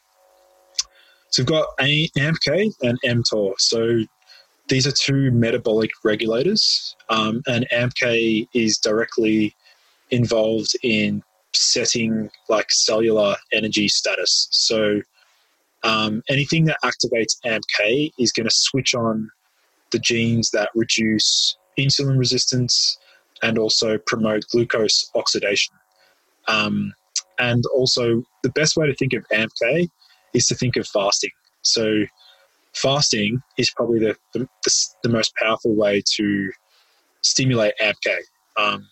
[1.30, 3.54] so we've got AMPK and mTOR.
[3.58, 4.00] So
[4.68, 9.54] these are two metabolic regulators, um, and AMPK is directly
[10.10, 11.22] involved in
[11.54, 14.48] setting like cellular energy status.
[14.50, 15.00] So
[15.82, 19.30] um, anything that activates AMPK is going to switch on
[19.90, 22.98] the genes that reduce insulin resistance
[23.42, 25.74] and also promote glucose oxidation.
[26.48, 26.92] Um,
[27.38, 29.88] and also, the best way to think of AMPK
[30.34, 31.30] is to think of fasting.
[31.62, 32.04] So
[32.74, 36.50] fasting is probably the, the, the, the most powerful way to
[37.22, 38.18] stimulate AMPK.
[38.56, 38.88] Um,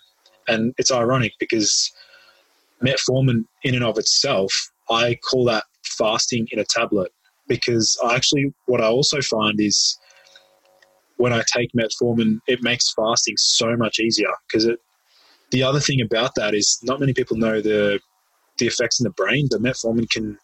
[0.48, 1.92] and it's ironic because
[2.82, 4.52] metformin, in and of itself,
[4.90, 7.12] I call that fasting in a tablet
[7.48, 9.98] because I actually, what I also find is
[11.16, 14.78] when I take metformin, it makes fasting so much easier because it.
[15.52, 18.00] The other thing about that is not many people know the
[18.58, 19.46] the effects in the brain.
[19.50, 20.36] The metformin can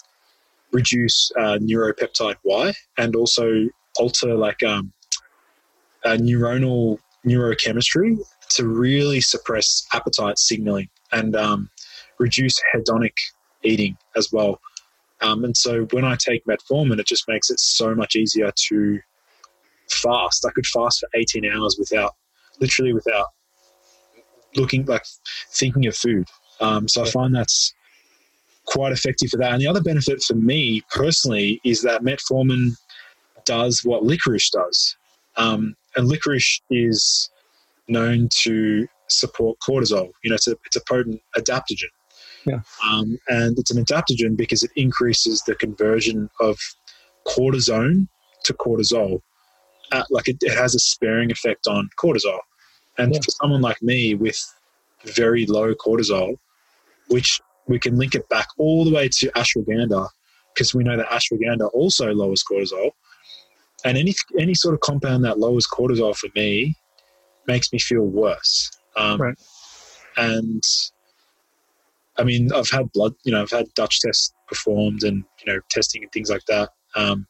[0.71, 3.69] reduce uh, neuropeptide Y and also
[3.99, 4.93] alter like um,
[6.05, 8.19] neuronal neurochemistry
[8.51, 11.71] to really suppress appetite signaling and um,
[12.19, 13.15] reduce hedonic
[13.63, 14.61] eating as well.
[15.21, 19.01] Um, and so when I take metformin, it just makes it so much easier to
[19.91, 20.45] fast.
[20.47, 22.15] I could fast for 18 hours without,
[22.61, 23.27] literally without
[24.57, 25.05] looking like
[25.51, 26.29] thinking of food.
[26.61, 27.73] Um, so I find that's
[28.67, 29.53] quite effective for that.
[29.53, 32.77] And the other benefit for me personally is that metformin
[33.45, 34.97] does what licorice does.
[35.37, 37.31] Um, and licorice is
[37.89, 40.11] known to support cortisol.
[40.23, 41.91] You know, it's a, it's a potent adaptogen.
[42.47, 42.61] Yeah.
[42.89, 46.59] Um, and it's an adaptogen because it increases the conversion of
[47.27, 48.09] cortisone
[48.45, 49.21] to cortisol.
[49.93, 52.39] At, like it, it, has a sparing effect on cortisol.
[52.99, 53.21] And yeah.
[53.21, 54.39] for someone like me with
[55.05, 56.37] very low cortisol,
[57.09, 60.09] which we can link it back all the way to ashwagandha,
[60.55, 62.91] because we know that ashwagandha also lowers cortisol.
[63.85, 66.77] And any any sort of compound that lowers cortisol for me
[67.47, 68.71] makes me feel worse.
[68.97, 69.35] Um, right.
[70.17, 70.63] And
[72.19, 75.61] I mean, I've had blood, you know, I've had Dutch tests performed and, you know,
[75.71, 76.71] testing and things like that.
[76.95, 77.27] Um,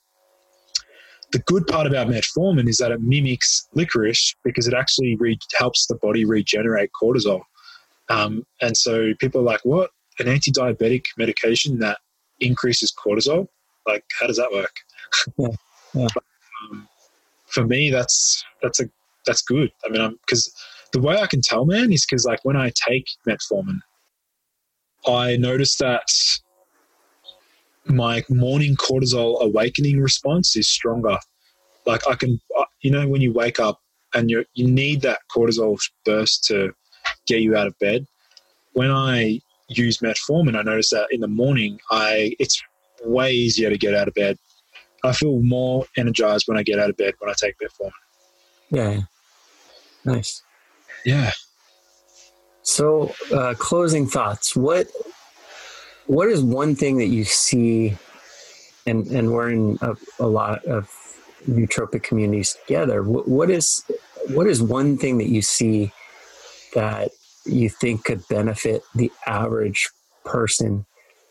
[1.32, 5.86] the good part about metformin is that it mimics licorice because it actually re- helps
[5.86, 7.42] the body regenerate cortisol.
[8.10, 9.90] Um, and so people are like, what?
[10.18, 11.98] An anti diabetic medication that
[12.40, 13.46] increases cortisol?
[13.86, 14.74] Like, how does that work?
[15.38, 15.48] Yeah.
[15.94, 16.08] yeah.
[16.14, 16.24] But,
[16.70, 16.88] um,
[17.48, 18.88] for me, that's, that's a,
[19.26, 19.70] that's good.
[19.84, 20.50] I mean, because
[20.92, 23.80] the way I can tell, man, is because like when I take metformin,
[25.06, 26.08] I noticed that
[27.86, 31.18] my morning cortisol awakening response is stronger.
[31.86, 33.80] Like I can, uh, you know, when you wake up
[34.14, 36.72] and you you need that cortisol burst to
[37.26, 38.06] get you out of bed.
[38.72, 42.62] When I use metformin, I notice that in the morning, I it's
[43.04, 44.38] way easier to get out of bed.
[45.04, 47.90] I feel more energized when I get out of bed when I take metformin.
[48.70, 49.00] Yeah,
[50.04, 50.42] nice.
[51.04, 51.32] Yeah.
[52.62, 54.54] So, uh, closing thoughts.
[54.54, 54.88] What
[56.06, 57.96] what is one thing that you see,
[58.86, 60.88] and and we're in a, a lot of
[61.48, 63.02] nootropic communities together.
[63.02, 63.84] What, what is
[64.28, 65.92] what is one thing that you see
[66.74, 67.10] that
[67.44, 69.90] you think could benefit the average
[70.24, 70.86] person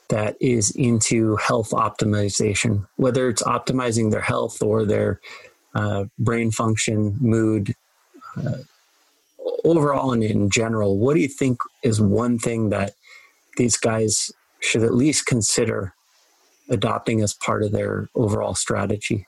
[0.09, 5.21] that is into health optimization, whether it's optimizing their health or their
[5.73, 7.73] uh, brain function, mood,
[8.35, 8.57] uh,
[9.63, 12.93] overall and in general, what do you think is one thing that
[13.57, 15.93] these guys should at least consider
[16.69, 19.27] adopting as part of their overall strategy?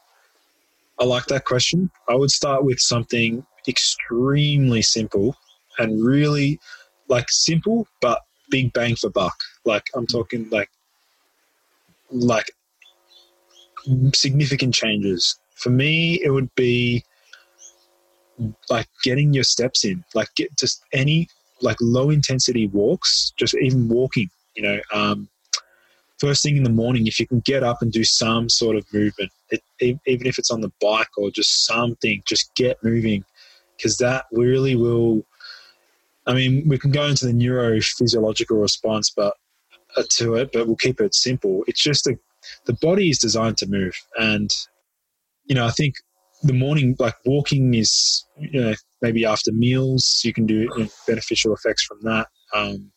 [0.99, 1.89] I like that question.
[2.07, 5.35] I would start with something extremely simple
[5.79, 6.59] and really
[7.07, 9.35] like simple but big bang for buck.
[9.65, 10.69] Like I'm talking like
[12.11, 12.51] like
[14.13, 15.39] significant changes.
[15.55, 17.03] For me, it would be
[18.69, 21.27] like getting your steps in, like get just any
[21.61, 25.29] like low intensity walks, just even walking, you know, um,
[26.19, 28.85] first thing in the morning, if you can get up and do some sort of
[28.93, 33.25] movement, it, even if it's on the bike or just something, just get moving
[33.77, 35.25] because that really will.
[36.25, 39.33] I mean, we can go into the neurophysiological response, but
[39.97, 41.65] uh, to it, but we'll keep it simple.
[41.67, 42.17] It's just a,
[42.65, 44.49] the body is designed to move, and
[45.45, 45.95] you know, I think
[46.43, 50.87] the morning, like walking is, you know, maybe after meals, you can do you know,
[51.07, 52.27] beneficial effects from that.
[52.53, 52.91] Um,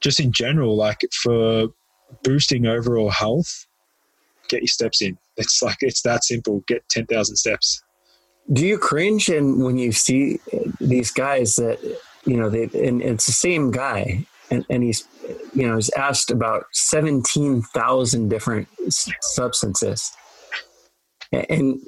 [0.00, 1.68] just in general, like for
[2.22, 3.66] boosting overall health,
[4.48, 5.18] get your steps in.
[5.36, 6.62] It's like, it's that simple.
[6.66, 7.82] Get 10,000 steps.
[8.52, 10.40] Do you cringe and when you see
[10.80, 11.78] these guys that,
[12.26, 15.06] you know, they, and, and it's the same guy and, and he's,
[15.54, 18.68] you know, he's asked about 17,000 different
[19.20, 20.10] substances
[21.32, 21.80] and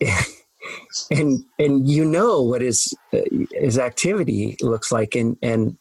[1.11, 2.95] and and you know what his
[3.53, 5.77] his activity looks like and and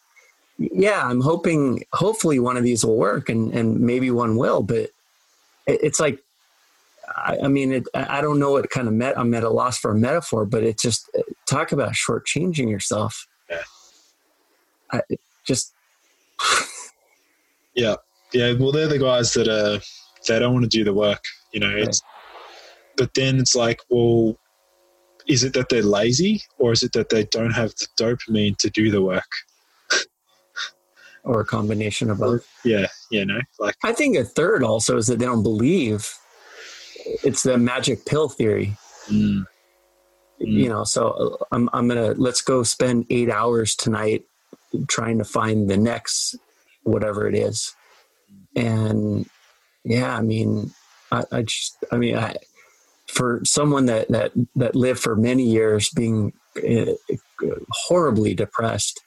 [0.58, 4.90] yeah i'm hoping hopefully one of these will work and and maybe one will but
[5.68, 6.20] it's like
[7.16, 9.18] I, I mean, it, I don't know what kind of met.
[9.18, 11.10] I'm at a loss for a metaphor, but it just
[11.46, 13.28] talk about shortchanging yourself.
[13.50, 13.64] Yeah.
[14.92, 15.02] I,
[15.46, 15.74] just.
[17.76, 17.96] yeah,
[18.34, 18.54] yeah.
[18.54, 19.80] Well, they're the guys that uh
[20.28, 21.24] they don't want to do the work.
[21.52, 22.02] You know, it's
[22.98, 24.38] but then it's like, well,
[25.28, 28.70] is it that they're lazy or is it that they don't have the dopamine to
[28.70, 29.30] do the work?
[31.24, 32.48] or a combination of both.
[32.64, 36.14] Yeah, you know, like I think a third also is that they don't believe
[37.24, 38.76] it's the magic pill theory.
[39.08, 39.46] Mm.
[40.40, 44.24] You know, so uh, I'm I'm gonna let's go spend eight hours tonight
[44.88, 46.36] trying to find the next
[46.84, 47.76] whatever it is,
[48.56, 49.30] and
[49.84, 50.74] yeah, I mean,
[51.12, 52.38] I, I just I mean I
[53.12, 56.94] for someone that that that lived for many years being uh,
[57.88, 59.02] horribly depressed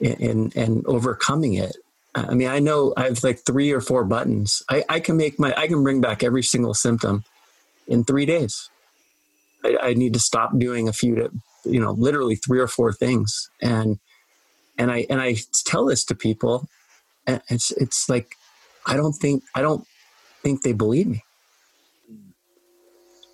[0.00, 1.76] and and overcoming it.
[2.14, 4.62] I mean, I know I have like three or four buttons.
[4.68, 7.24] I, I can make my I can bring back every single symptom
[7.86, 8.70] in three days.
[9.64, 11.30] I, I need to stop doing a few to
[11.64, 13.98] you know literally three or four things and
[14.78, 15.36] and I and I
[15.66, 16.68] tell this to people
[17.26, 18.36] and it's it's like
[18.86, 19.84] I don't think I don't
[20.42, 21.22] think they believe me.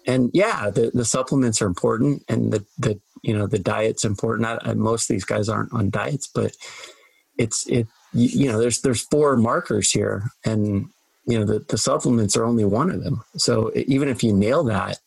[0.07, 4.47] And yeah, the, the supplements are important and the, the you know the diet's important.
[4.47, 6.55] I, I, most of these guys aren't on diets, but
[7.39, 10.91] it's it you, you, know there's there's four markers here, and
[11.27, 13.25] you know the, the supplements are only one of them.
[13.37, 14.99] So even if you nail that,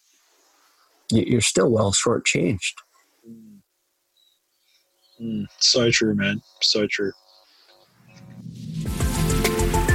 [1.11, 2.73] you're still well shortchanged.
[5.21, 6.41] Mm, so true, man.
[6.61, 7.11] So true.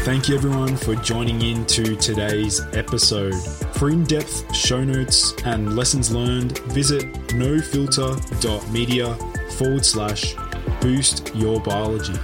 [0.05, 3.36] Thank you everyone for joining in to today's episode.
[3.76, 9.14] For in depth show notes and lessons learned, visit nofilter.media
[9.53, 10.34] forward slash
[10.80, 12.14] boost your biology.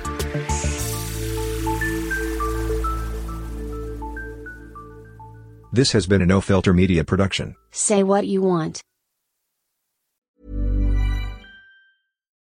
[5.73, 7.55] This has been a No Filter Media production.
[7.71, 8.83] Say what you want.